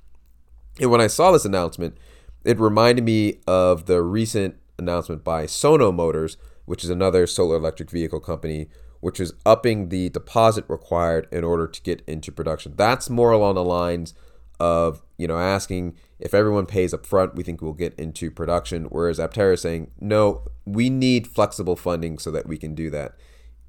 And 0.79 0.91
when 0.91 1.01
I 1.01 1.07
saw 1.07 1.31
this 1.31 1.45
announcement, 1.45 1.97
it 2.43 2.59
reminded 2.59 3.03
me 3.03 3.39
of 3.47 3.85
the 3.85 4.01
recent 4.01 4.55
announcement 4.77 5.23
by 5.23 5.45
Sono 5.45 5.91
Motors, 5.91 6.37
which 6.65 6.83
is 6.83 6.89
another 6.89 7.25
solar 7.27 7.57
electric 7.57 7.89
vehicle 7.89 8.19
company, 8.19 8.69
which 8.99 9.19
is 9.19 9.33
upping 9.45 9.89
the 9.89 10.09
deposit 10.09 10.65
required 10.67 11.27
in 11.31 11.43
order 11.43 11.67
to 11.67 11.81
get 11.81 12.01
into 12.07 12.31
production. 12.31 12.73
That's 12.75 13.09
more 13.09 13.31
along 13.31 13.55
the 13.55 13.63
lines 13.63 14.13
of 14.59 15.01
you 15.17 15.27
know 15.27 15.37
asking 15.37 15.95
if 16.23 16.33
everyone 16.33 16.65
pays 16.65 16.93
up 16.93 17.05
front, 17.05 17.35
we 17.35 17.43
think 17.43 17.61
we'll 17.61 17.73
get 17.73 17.93
into 17.95 18.31
production. 18.31 18.85
Whereas 18.85 19.19
Aptera 19.19 19.55
is 19.55 19.61
saying, 19.61 19.91
no, 19.99 20.43
we 20.63 20.89
need 20.89 21.27
flexible 21.27 21.75
funding 21.75 22.17
so 22.17 22.31
that 22.31 22.47
we 22.47 22.57
can 22.57 22.73
do 22.73 22.89
that. 22.91 23.15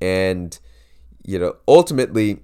And, 0.00 0.56
you 1.24 1.36
know, 1.36 1.56
ultimately, 1.66 2.42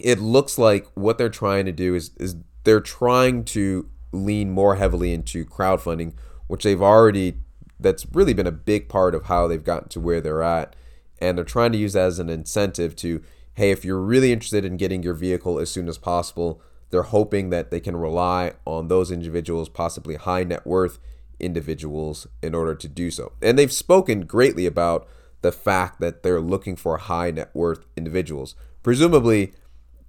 it 0.00 0.20
looks 0.20 0.56
like 0.56 0.86
what 0.94 1.18
they're 1.18 1.28
trying 1.28 1.66
to 1.66 1.72
do 1.72 1.94
is, 1.94 2.12
is 2.16 2.36
they're 2.64 2.80
trying 2.80 3.44
to 3.44 3.90
lean 4.10 4.50
more 4.50 4.76
heavily 4.76 5.12
into 5.12 5.44
crowdfunding, 5.44 6.14
which 6.46 6.64
they've 6.64 6.80
already, 6.80 7.34
that's 7.78 8.06
really 8.14 8.32
been 8.32 8.46
a 8.46 8.52
big 8.52 8.88
part 8.88 9.14
of 9.14 9.24
how 9.24 9.46
they've 9.46 9.62
gotten 9.64 9.90
to 9.90 10.00
where 10.00 10.22
they're 10.22 10.42
at. 10.42 10.74
And 11.18 11.36
they're 11.36 11.44
trying 11.44 11.72
to 11.72 11.78
use 11.78 11.92
that 11.92 12.06
as 12.06 12.18
an 12.18 12.30
incentive 12.30 12.96
to, 12.96 13.22
hey, 13.52 13.70
if 13.70 13.84
you're 13.84 14.00
really 14.00 14.32
interested 14.32 14.64
in 14.64 14.78
getting 14.78 15.02
your 15.02 15.12
vehicle 15.12 15.58
as 15.58 15.70
soon 15.70 15.88
as 15.88 15.98
possible, 15.98 16.62
they're 16.94 17.02
hoping 17.02 17.50
that 17.50 17.72
they 17.72 17.80
can 17.80 17.96
rely 17.96 18.52
on 18.64 18.86
those 18.86 19.10
individuals, 19.10 19.68
possibly 19.68 20.14
high 20.14 20.44
net 20.44 20.64
worth 20.64 21.00
individuals, 21.40 22.28
in 22.40 22.54
order 22.54 22.72
to 22.72 22.86
do 22.86 23.10
so. 23.10 23.32
And 23.42 23.58
they've 23.58 23.72
spoken 23.72 24.26
greatly 24.26 24.64
about 24.64 25.08
the 25.40 25.50
fact 25.50 26.00
that 26.00 26.22
they're 26.22 26.40
looking 26.40 26.76
for 26.76 26.96
high 26.96 27.32
net 27.32 27.50
worth 27.52 27.84
individuals. 27.96 28.54
Presumably, 28.84 29.54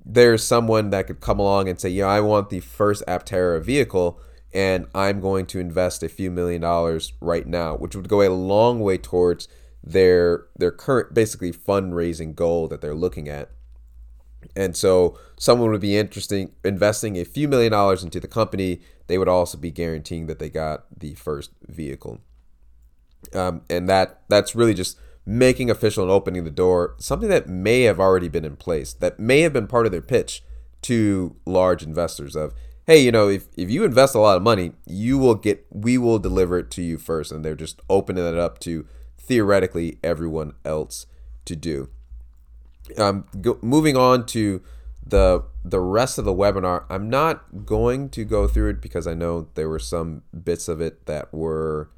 there's 0.06 0.44
someone 0.44 0.92
that 0.92 1.08
could 1.08 1.22
come 1.22 1.40
along 1.40 1.68
and 1.70 1.82
say, 1.82 1.90
"Yeah, 1.90 2.06
I 2.06 2.20
want 2.20 2.52
the 2.52 2.60
first 2.60 3.04
Aptera 3.08 3.60
vehicle, 3.64 4.20
and 4.54 4.86
I'm 4.94 5.20
going 5.22 5.48
to 5.48 5.60
invest 5.60 6.04
a 6.04 6.08
few 6.08 6.30
million 6.30 6.62
dollars 6.62 7.14
right 7.20 7.48
now," 7.48 7.76
which 7.76 7.96
would 7.96 8.08
go 8.08 8.22
a 8.22 8.30
long 8.30 8.80
way 8.80 9.00
towards 9.00 9.48
their 9.84 10.46
their 10.56 10.72
current 10.72 11.16
basically 11.16 11.52
fundraising 11.52 12.36
goal 12.36 12.68
that 12.68 12.82
they're 12.82 12.94
looking 12.94 13.28
at. 13.28 13.50
And 14.56 14.76
so 14.76 15.18
someone 15.38 15.72
would 15.72 15.82
be 15.82 15.98
interesting 15.98 16.52
investing 16.64 17.18
a 17.18 17.26
few 17.26 17.48
million 17.48 17.72
dollars 17.72 18.04
into 18.04 18.20
the 18.20 18.28
company. 18.28 18.82
They 19.08 19.18
would 19.18 19.28
also 19.28 19.58
be 19.58 19.72
guaranteeing 19.72 20.28
that 20.28 20.40
they 20.40 20.50
got 20.50 20.86
the 20.98 21.14
first 21.16 21.52
vehicle. 21.68 22.20
Um, 23.34 23.62
and 23.70 23.90
that 23.90 24.22
that's 24.30 24.56
really 24.56 24.74
just 24.74 24.98
making 25.26 25.70
official 25.70 26.04
and 26.04 26.12
opening 26.12 26.44
the 26.44 26.52
door, 26.52 26.96
something 27.00 27.30
that 27.30 27.50
may 27.50 27.82
have 27.82 28.00
already 28.00 28.30
been 28.30 28.46
in 28.46 28.56
place, 28.56 28.94
that 28.94 29.20
may 29.20 29.42
have 29.42 29.54
been 29.54 29.68
part 29.68 29.86
of 29.86 29.92
their 29.92 30.02
pitch 30.02 30.44
to 30.84 31.36
large 31.46 31.82
investors 31.82 32.36
of, 32.36 32.54
hey, 32.86 33.00
you 33.00 33.12
know, 33.12 33.28
if, 33.28 33.48
if 33.58 33.72
you 33.72 33.84
invest 33.84 34.14
a 34.14 34.20
lot 34.20 34.38
of 34.38 34.44
money, 34.44 34.74
you 34.86 35.18
will 35.18 35.34
get, 35.34 35.66
we 35.72 35.98
will 35.98 36.20
deliver 36.20 36.60
it 36.60 36.70
to 36.72 36.84
you 36.84 37.00
first. 37.00 37.32
And 37.32 37.44
they're 37.44 37.56
just 37.56 37.82
opening 37.90 38.24
it 38.24 38.38
up 38.38 38.60
to 38.60 38.86
theoretically 39.18 39.98
everyone 40.04 40.54
else 40.64 41.08
to 41.46 41.56
do 41.56 41.90
um, 42.98 43.26
go, 43.42 43.58
moving 43.62 43.98
on 43.98 44.26
to 44.28 44.62
the 45.06 45.44
the 45.64 45.80
rest 45.80 46.18
of 46.18 46.26
the 46.26 46.34
webinar, 46.34 46.86
I'm 46.90 47.10
not 47.10 47.66
going 47.66 48.10
to 48.10 48.24
go 48.24 48.48
through 48.48 48.70
it 48.70 48.82
because 48.82 49.08
I 49.08 49.14
know 49.14 49.48
there 49.56 49.70
were 49.70 49.80
some 49.80 50.24
bits 50.44 50.68
of 50.68 50.82
it 50.82 51.06
that 51.06 51.34
were 51.34 51.90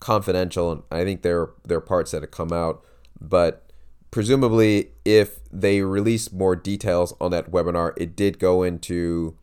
confidential, 0.00 0.72
and 0.72 0.82
I 0.90 1.04
think 1.04 1.22
there 1.22 1.50
there 1.64 1.78
are 1.78 1.82
parts 1.82 2.10
that 2.12 2.22
have 2.22 2.30
come 2.30 2.52
out. 2.52 2.84
But 3.20 3.70
presumably, 4.10 4.90
if 5.04 5.40
they 5.50 5.82
release 5.82 6.32
more 6.32 6.56
details 6.56 7.14
on 7.20 7.30
that 7.30 7.50
webinar, 7.50 7.92
it 7.96 8.16
did 8.16 8.38
go 8.38 8.62
into, 8.62 9.36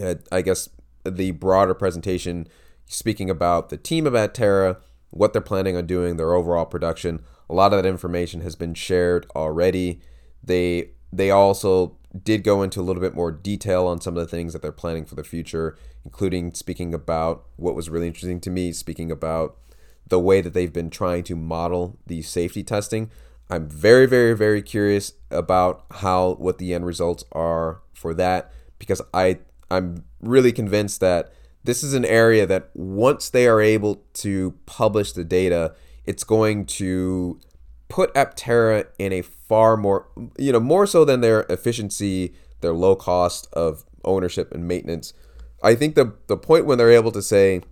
uh, 0.00 0.14
I 0.30 0.42
guess, 0.42 0.68
the 1.04 1.32
broader 1.32 1.74
presentation, 1.74 2.46
speaking 2.86 3.28
about 3.28 3.68
the 3.68 3.76
team 3.76 4.06
of 4.06 4.32
Terra, 4.32 4.78
what 5.10 5.32
they're 5.32 5.42
planning 5.42 5.76
on 5.76 5.86
doing, 5.86 6.16
their 6.16 6.32
overall 6.34 6.66
production, 6.66 7.22
a 7.50 7.54
lot 7.54 7.72
of 7.72 7.82
that 7.82 7.88
information 7.88 8.40
has 8.42 8.54
been 8.54 8.74
shared 8.74 9.26
already. 9.34 10.00
They 10.42 10.90
they 11.12 11.30
also 11.30 11.96
did 12.22 12.44
go 12.44 12.62
into 12.62 12.80
a 12.80 12.82
little 12.82 13.02
bit 13.02 13.14
more 13.14 13.30
detail 13.32 13.86
on 13.86 14.00
some 14.00 14.16
of 14.16 14.22
the 14.22 14.30
things 14.30 14.52
that 14.52 14.62
they're 14.62 14.72
planning 14.72 15.04
for 15.04 15.14
the 15.14 15.24
future, 15.24 15.76
including 16.04 16.52
speaking 16.54 16.94
about 16.94 17.44
what 17.56 17.74
was 17.74 17.90
really 17.90 18.06
interesting 18.06 18.40
to 18.40 18.50
me, 18.50 18.72
speaking 18.72 19.10
about 19.10 19.56
the 20.06 20.18
way 20.18 20.40
that 20.40 20.54
they've 20.54 20.72
been 20.72 20.90
trying 20.90 21.24
to 21.24 21.36
model 21.36 21.98
the 22.06 22.22
safety 22.22 22.62
testing. 22.62 23.10
I'm 23.48 23.68
very, 23.68 24.06
very, 24.06 24.36
very 24.36 24.62
curious 24.62 25.14
about 25.30 25.84
how 25.90 26.34
what 26.34 26.58
the 26.58 26.72
end 26.72 26.86
results 26.86 27.24
are 27.32 27.80
for 27.92 28.14
that 28.14 28.52
because 28.78 29.02
I 29.12 29.38
I'm 29.70 30.04
really 30.20 30.52
convinced 30.52 31.00
that 31.00 31.32
this 31.64 31.82
is 31.82 31.94
an 31.94 32.04
area 32.04 32.46
that 32.46 32.70
once 32.74 33.28
they 33.28 33.46
are 33.46 33.60
able 33.60 34.02
to 34.14 34.54
publish 34.66 35.12
the 35.12 35.24
data, 35.24 35.74
it's 36.10 36.24
going 36.24 36.66
to 36.66 37.38
put 37.88 38.12
Aptera 38.14 38.86
in 38.98 39.12
a 39.12 39.22
far 39.22 39.76
more, 39.76 40.08
you 40.36 40.50
know, 40.50 40.58
more 40.58 40.84
so 40.88 41.04
than 41.04 41.20
their 41.20 41.42
efficiency, 41.48 42.34
their 42.62 42.72
low 42.72 42.96
cost 42.96 43.46
of 43.52 43.84
ownership 44.04 44.52
and 44.52 44.66
maintenance. 44.66 45.12
I 45.62 45.76
think 45.76 45.94
the 45.94 46.14
the 46.26 46.36
point 46.36 46.66
when 46.66 46.78
they're 46.78 46.90
able 46.90 47.12
to 47.12 47.22
say 47.22 47.62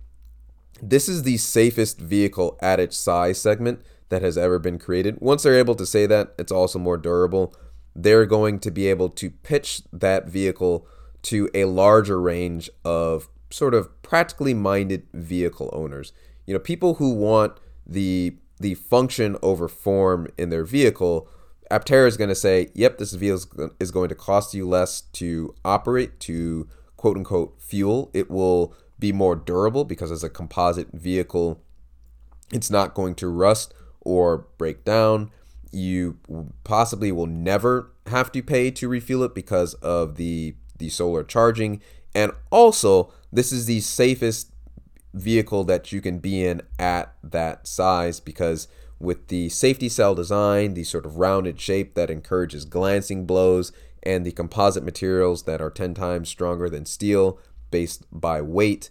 this 0.81 1.09
is 1.09 1.23
the 1.23 1.35
safest 1.35 1.99
vehicle 1.99 2.57
at 2.61 2.79
its 2.79 2.95
size 2.95 3.41
segment 3.41 3.81
that 4.07 4.21
has 4.21 4.37
ever 4.37 4.57
been 4.57 4.79
created. 4.79 5.17
Once 5.19 5.43
they're 5.43 5.59
able 5.59 5.75
to 5.75 5.85
say 5.85 6.05
that, 6.05 6.33
it's 6.39 6.51
also 6.51 6.79
more 6.79 6.97
durable. 6.97 7.53
They're 7.93 8.25
going 8.25 8.59
to 8.59 8.71
be 8.71 8.87
able 8.87 9.09
to 9.09 9.29
pitch 9.29 9.81
that 9.91 10.29
vehicle 10.29 10.87
to 11.23 11.49
a 11.53 11.65
larger 11.65 12.21
range 12.21 12.69
of 12.85 13.27
sort 13.49 13.73
of 13.73 14.01
practically 14.01 14.53
minded 14.53 15.07
vehicle 15.13 15.69
owners. 15.73 16.13
You 16.45 16.53
know, 16.53 16.59
people 16.61 16.93
who 16.95 17.13
want 17.13 17.59
the 17.89 18.37
the 18.59 18.75
function 18.75 19.37
over 19.41 19.67
form 19.67 20.27
in 20.37 20.49
their 20.49 20.63
vehicle. 20.63 21.27
Aptera 21.71 22.07
is 22.07 22.17
going 22.17 22.29
to 22.29 22.35
say, 22.35 22.69
"Yep, 22.73 22.97
this 22.97 23.13
vehicle 23.13 23.71
is 23.79 23.91
going 23.91 24.09
to 24.09 24.15
cost 24.15 24.53
you 24.53 24.67
less 24.67 25.01
to 25.01 25.55
operate, 25.63 26.19
to 26.21 26.67
quote 26.97 27.17
unquote 27.17 27.55
fuel. 27.61 28.11
It 28.13 28.29
will 28.29 28.73
be 28.97 29.11
more 29.11 29.35
durable 29.35 29.85
because 29.85 30.11
as 30.11 30.23
a 30.23 30.29
composite 30.29 30.91
vehicle, 30.91 31.61
it's 32.51 32.69
not 32.69 32.93
going 32.93 33.15
to 33.15 33.27
rust 33.27 33.73
or 34.01 34.47
break 34.57 34.83
down. 34.83 35.31
You 35.71 36.17
possibly 36.63 37.11
will 37.11 37.27
never 37.27 37.91
have 38.07 38.31
to 38.33 38.41
pay 38.41 38.71
to 38.71 38.89
refuel 38.89 39.23
it 39.23 39.35
because 39.35 39.75
of 39.75 40.15
the 40.15 40.55
the 40.77 40.89
solar 40.89 41.23
charging 41.23 41.81
and 42.15 42.31
also 42.51 43.11
this 43.31 43.51
is 43.51 43.65
the 43.65 43.79
safest 43.81 44.51
vehicle 45.13 45.63
that 45.65 45.91
you 45.91 46.01
can 46.01 46.19
be 46.19 46.45
in 46.45 46.61
at 46.77 47.13
that 47.23 47.67
size 47.67 48.19
because 48.19 48.67
with 48.99 49.27
the 49.29 49.49
safety 49.49 49.89
cell 49.89 50.13
design, 50.13 50.73
the 50.73 50.83
sort 50.83 51.05
of 51.05 51.17
rounded 51.17 51.59
shape 51.59 51.95
that 51.95 52.09
encourages 52.09 52.65
glancing 52.65 53.25
blows, 53.25 53.71
and 54.03 54.25
the 54.25 54.31
composite 54.31 54.83
materials 54.83 55.43
that 55.43 55.61
are 55.61 55.69
10 55.69 55.93
times 55.93 56.29
stronger 56.29 56.69
than 56.69 56.85
steel 56.85 57.39
based 57.71 58.05
by 58.11 58.41
weight, 58.41 58.89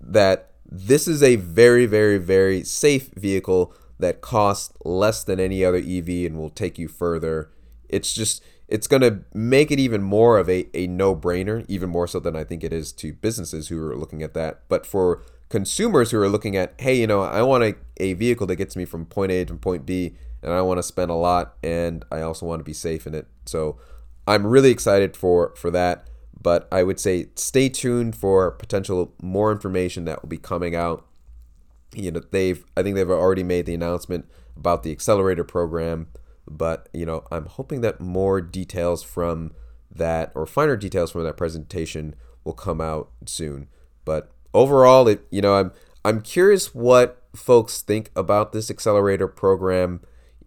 that 0.00 0.52
this 0.64 1.06
is 1.06 1.22
a 1.22 1.36
very, 1.36 1.86
very, 1.86 2.18
very 2.18 2.62
safe 2.62 3.10
vehicle 3.14 3.74
that 3.98 4.20
costs 4.20 4.72
less 4.84 5.22
than 5.24 5.38
any 5.38 5.64
other 5.64 5.78
EV 5.78 6.08
and 6.26 6.36
will 6.36 6.50
take 6.50 6.78
you 6.78 6.88
further. 6.88 7.50
It's 7.88 8.12
just 8.12 8.42
it's 8.66 8.86
going 8.86 9.02
to 9.02 9.20
make 9.34 9.70
it 9.70 9.78
even 9.78 10.02
more 10.02 10.38
of 10.38 10.48
a, 10.48 10.66
a 10.74 10.86
no-brainer 10.86 11.64
even 11.68 11.90
more 11.90 12.08
so 12.08 12.18
than 12.18 12.34
i 12.34 12.42
think 12.42 12.64
it 12.64 12.72
is 12.72 12.92
to 12.92 13.12
businesses 13.12 13.68
who 13.68 13.78
are 13.86 13.94
looking 13.94 14.22
at 14.22 14.32
that 14.34 14.62
but 14.68 14.86
for 14.86 15.22
consumers 15.48 16.10
who 16.10 16.18
are 16.18 16.28
looking 16.28 16.56
at 16.56 16.74
hey 16.78 16.98
you 16.98 17.06
know 17.06 17.22
i 17.22 17.42
want 17.42 17.62
a, 17.62 17.74
a 17.98 18.14
vehicle 18.14 18.46
that 18.46 18.56
gets 18.56 18.76
me 18.76 18.84
from 18.84 19.04
point 19.06 19.30
a 19.30 19.44
to 19.44 19.54
point 19.54 19.86
b 19.86 20.14
and 20.42 20.52
i 20.52 20.60
want 20.60 20.78
to 20.78 20.82
spend 20.82 21.10
a 21.10 21.14
lot 21.14 21.54
and 21.62 22.04
i 22.10 22.20
also 22.20 22.46
want 22.46 22.60
to 22.60 22.64
be 22.64 22.72
safe 22.72 23.06
in 23.06 23.14
it. 23.14 23.26
So 23.44 23.78
i'm 24.26 24.46
really 24.46 24.70
excited 24.70 25.16
for 25.16 25.54
for 25.56 25.70
that 25.70 26.08
but 26.40 26.66
i 26.72 26.82
would 26.82 26.98
say 26.98 27.28
stay 27.36 27.68
tuned 27.68 28.16
for 28.16 28.50
potential 28.52 29.14
more 29.22 29.52
information 29.52 30.04
that 30.04 30.22
will 30.22 30.28
be 30.28 30.38
coming 30.38 30.74
out. 30.74 31.06
You 31.94 32.10
know 32.10 32.22
they've 32.30 32.64
i 32.76 32.82
think 32.82 32.96
they've 32.96 33.10
already 33.10 33.44
made 33.44 33.66
the 33.66 33.74
announcement 33.74 34.26
about 34.56 34.82
the 34.82 34.90
accelerator 34.90 35.44
program 35.44 36.08
but 36.48 36.88
you 36.92 37.06
know 37.06 37.24
i'm 37.30 37.46
hoping 37.46 37.80
that 37.82 38.00
more 38.00 38.40
details 38.40 39.02
from 39.02 39.52
that 39.94 40.32
or 40.34 40.46
finer 40.46 40.76
details 40.76 41.12
from 41.12 41.22
that 41.24 41.36
presentation 41.36 42.14
will 42.42 42.52
come 42.52 42.80
out 42.80 43.10
soon. 43.26 43.68
But 44.04 44.30
overall 44.54 45.08
it 45.08 45.26
you 45.30 45.42
know 45.42 45.54
i'm 45.56 45.72
i'm 46.04 46.22
curious 46.22 46.74
what 46.74 47.24
folks 47.36 47.82
think 47.82 48.10
about 48.16 48.52
this 48.52 48.70
accelerator 48.70 49.28
program. 49.28 50.00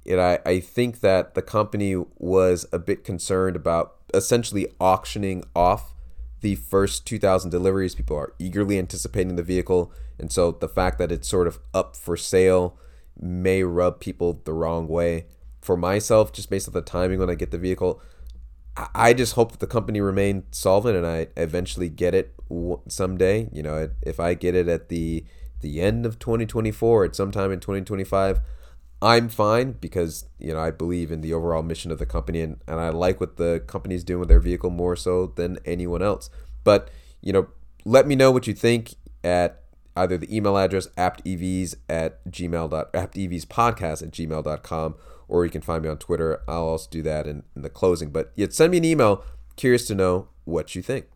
And 0.06 0.22
I, 0.22 0.39
I 0.46 0.60
think 0.60 1.02
that 1.02 1.36
the 1.36 1.41
company 1.41 1.96
was 2.17 2.65
a 2.72 2.80
bit 2.80 3.04
concerned 3.04 3.56
about 3.56 3.96
essentially 4.13 4.67
auctioning 4.80 5.43
off 5.56 5.93
the 6.41 6.56
first 6.56 7.06
2000 7.06 7.50
deliveries. 7.50 7.96
People 7.96 8.17
are 8.17 8.34
eagerly 8.39 8.78
anticipating 8.78 9.36
the 9.36 9.43
vehicle. 9.43 9.91
And 10.17 10.32
so 10.32 10.52
the 10.52 10.70
fact 10.70 10.98
that 11.00 11.12
it's 11.12 11.28
sort 11.28 11.48
of 11.48 11.60
up 11.74 11.96
for 11.96 12.15
sale 12.15 12.78
may 13.20 13.63
rub 13.63 14.00
people 14.00 14.41
the 14.46 14.54
wrong 14.54 14.88
way. 14.88 15.26
For 15.62 15.76
myself, 15.76 16.32
just 16.32 16.50
based 16.50 16.67
on 16.67 16.74
the 16.74 16.82
timing 16.82 17.20
when 17.20 17.30
I 17.30 17.36
get 17.36 17.52
the 17.52 17.58
vehicle, 17.58 18.02
I 18.93 19.13
just 19.13 19.33
hope 19.33 19.51
that 19.51 19.59
the 19.59 19.67
company 19.67 20.01
remain 20.01 20.43
solvent 20.51 20.95
and 20.95 21.05
I 21.05 21.27
eventually 21.35 21.89
get 21.89 22.13
it 22.13 22.35
someday. 22.87 23.49
You 23.51 23.63
know, 23.63 23.89
if 24.01 24.19
I 24.19 24.33
get 24.33 24.55
it 24.55 24.67
at 24.67 24.89
the 24.89 25.25
the 25.61 25.81
end 25.81 26.05
of 26.05 26.19
2024 26.19 27.05
at 27.05 27.15
sometime 27.15 27.51
in 27.51 27.59
2025, 27.59 28.39
I'm 29.01 29.29
fine 29.29 29.73
because 29.73 30.25
you 30.37 30.53
know 30.53 30.59
I 30.59 30.71
believe 30.71 31.11
in 31.11 31.21
the 31.21 31.33
overall 31.33 31.63
mission 31.63 31.91
of 31.91 31.99
the 31.99 32.05
company 32.05 32.41
and, 32.41 32.59
and 32.67 32.79
I 32.79 32.89
like 32.89 33.19
what 33.19 33.37
the 33.37 33.63
company's 33.65 34.03
doing 34.03 34.19
with 34.19 34.29
their 34.29 34.39
vehicle 34.39 34.69
more 34.69 34.95
so 34.95 35.33
than 35.35 35.57
anyone 35.65 36.03
else. 36.03 36.29
But 36.63 36.89
you 37.21 37.33
know, 37.33 37.47
let 37.85 38.07
me 38.07 38.15
know 38.15 38.31
what 38.31 38.47
you 38.47 38.53
think 38.53 38.95
at 39.23 39.63
either 39.95 40.17
the 40.17 40.35
email 40.35 40.57
address 40.57 40.87
aptevs 40.97 41.75
at 41.89 42.23
gmail 42.25 42.69
dot 42.69 42.93
aptevspodcast 42.93 44.03
at 44.03 44.11
gmail.com 44.11 44.95
or 45.27 45.45
you 45.45 45.51
can 45.51 45.61
find 45.61 45.83
me 45.83 45.89
on 45.89 45.97
Twitter. 45.97 46.41
I'll 46.47 46.67
also 46.67 46.89
do 46.89 47.01
that 47.03 47.27
in, 47.27 47.43
in 47.55 47.61
the 47.61 47.69
closing. 47.69 48.09
But 48.09 48.31
yet, 48.35 48.53
send 48.53 48.71
me 48.71 48.77
an 48.77 48.85
email. 48.85 49.23
Curious 49.55 49.87
to 49.87 49.95
know 49.95 50.29
what 50.45 50.75
you 50.75 50.81
think. 50.81 51.07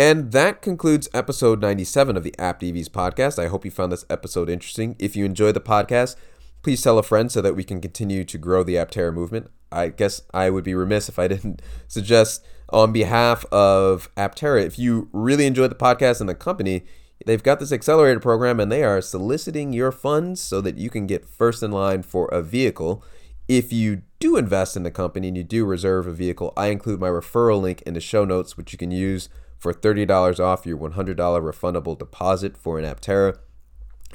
And 0.00 0.32
that 0.32 0.62
concludes 0.62 1.10
episode 1.12 1.60
97 1.60 2.16
of 2.16 2.24
the 2.24 2.34
Apt 2.38 2.62
EVs 2.62 2.88
podcast. 2.88 3.38
I 3.38 3.48
hope 3.48 3.66
you 3.66 3.70
found 3.70 3.92
this 3.92 4.06
episode 4.08 4.48
interesting. 4.48 4.96
If 4.98 5.14
you 5.14 5.26
enjoyed 5.26 5.54
the 5.54 5.60
podcast, 5.60 6.16
please 6.62 6.80
tell 6.80 6.96
a 6.98 7.02
friend 7.02 7.30
so 7.30 7.42
that 7.42 7.54
we 7.54 7.64
can 7.64 7.82
continue 7.82 8.24
to 8.24 8.38
grow 8.38 8.62
the 8.62 8.76
Aptera 8.76 9.12
movement. 9.12 9.50
I 9.70 9.88
guess 9.88 10.22
I 10.32 10.48
would 10.48 10.64
be 10.64 10.74
remiss 10.74 11.10
if 11.10 11.18
I 11.18 11.28
didn't 11.28 11.60
suggest 11.86 12.42
on 12.72 12.92
behalf 12.92 13.44
of 13.46 14.12
Aptera, 14.16 14.64
if 14.64 14.78
you 14.78 15.08
really 15.12 15.46
enjoyed 15.46 15.70
the 15.70 15.76
podcast 15.76 16.20
and 16.20 16.28
the 16.28 16.34
company, 16.34 16.84
they've 17.26 17.42
got 17.42 17.60
this 17.60 17.72
accelerator 17.72 18.20
program 18.20 18.60
and 18.60 18.70
they 18.70 18.82
are 18.82 19.00
soliciting 19.00 19.72
your 19.72 19.92
funds 19.92 20.40
so 20.40 20.60
that 20.60 20.78
you 20.78 20.90
can 20.90 21.06
get 21.06 21.24
first 21.24 21.62
in 21.62 21.70
line 21.70 22.02
for 22.02 22.28
a 22.28 22.42
vehicle. 22.42 23.04
If 23.48 23.72
you 23.72 24.02
do 24.20 24.36
invest 24.36 24.76
in 24.76 24.84
the 24.84 24.90
company 24.90 25.28
and 25.28 25.36
you 25.36 25.44
do 25.44 25.64
reserve 25.64 26.06
a 26.06 26.12
vehicle, 26.12 26.52
I 26.56 26.68
include 26.68 27.00
my 27.00 27.08
referral 27.08 27.60
link 27.60 27.82
in 27.82 27.94
the 27.94 28.00
show 28.00 28.24
notes, 28.24 28.56
which 28.56 28.72
you 28.72 28.78
can 28.78 28.90
use 28.90 29.28
for 29.58 29.74
$30 29.74 30.40
off 30.40 30.64
your 30.64 30.78
$100 30.78 31.16
refundable 31.16 31.98
deposit 31.98 32.56
for 32.56 32.78
an 32.78 32.84
Aptera. 32.84 33.36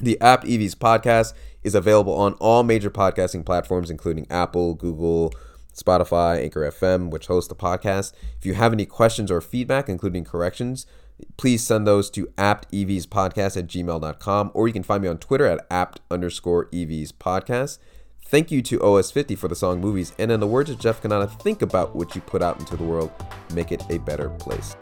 The 0.01 0.19
Apt 0.19 0.45
EVs 0.45 0.75
podcast 0.75 1.33
is 1.63 1.75
available 1.75 2.13
on 2.13 2.33
all 2.33 2.63
major 2.63 2.89
podcasting 2.89 3.45
platforms, 3.45 3.89
including 3.89 4.27
Apple, 4.29 4.73
Google, 4.73 5.33
Spotify, 5.75 6.41
Anchor 6.41 6.61
FM, 6.61 7.09
which 7.09 7.27
hosts 7.27 7.49
the 7.49 7.55
podcast. 7.55 8.13
If 8.37 8.45
you 8.45 8.53
have 8.53 8.73
any 8.73 8.85
questions 8.85 9.29
or 9.29 9.41
feedback, 9.41 9.89
including 9.89 10.23
corrections, 10.23 10.85
please 11.37 11.63
send 11.63 11.85
those 11.85 12.09
to 12.11 12.27
aptevspodcast 12.37 13.57
at 13.57 13.67
gmail.com 13.67 14.51
or 14.53 14.67
you 14.67 14.73
can 14.73 14.83
find 14.83 15.03
me 15.03 15.09
on 15.09 15.17
Twitter 15.17 15.45
at 15.45 15.65
apt 15.69 16.01
underscore 16.09 16.65
evs 16.67 17.11
podcast. 17.11 17.77
Thank 18.27 18.49
you 18.51 18.61
to 18.63 18.79
OS50 18.79 19.37
for 19.37 19.47
the 19.47 19.55
song 19.55 19.79
Movies. 19.79 20.13
And 20.17 20.31
in 20.31 20.39
the 20.39 20.47
words 20.47 20.71
of 20.71 20.79
Jeff 20.79 21.01
Kanata, 21.01 21.29
think 21.41 21.61
about 21.61 21.95
what 21.95 22.15
you 22.15 22.21
put 22.21 22.41
out 22.41 22.59
into 22.59 22.75
the 22.75 22.83
world, 22.83 23.11
make 23.53 23.71
it 23.71 23.83
a 23.89 23.99
better 23.99 24.29
place. 24.29 24.75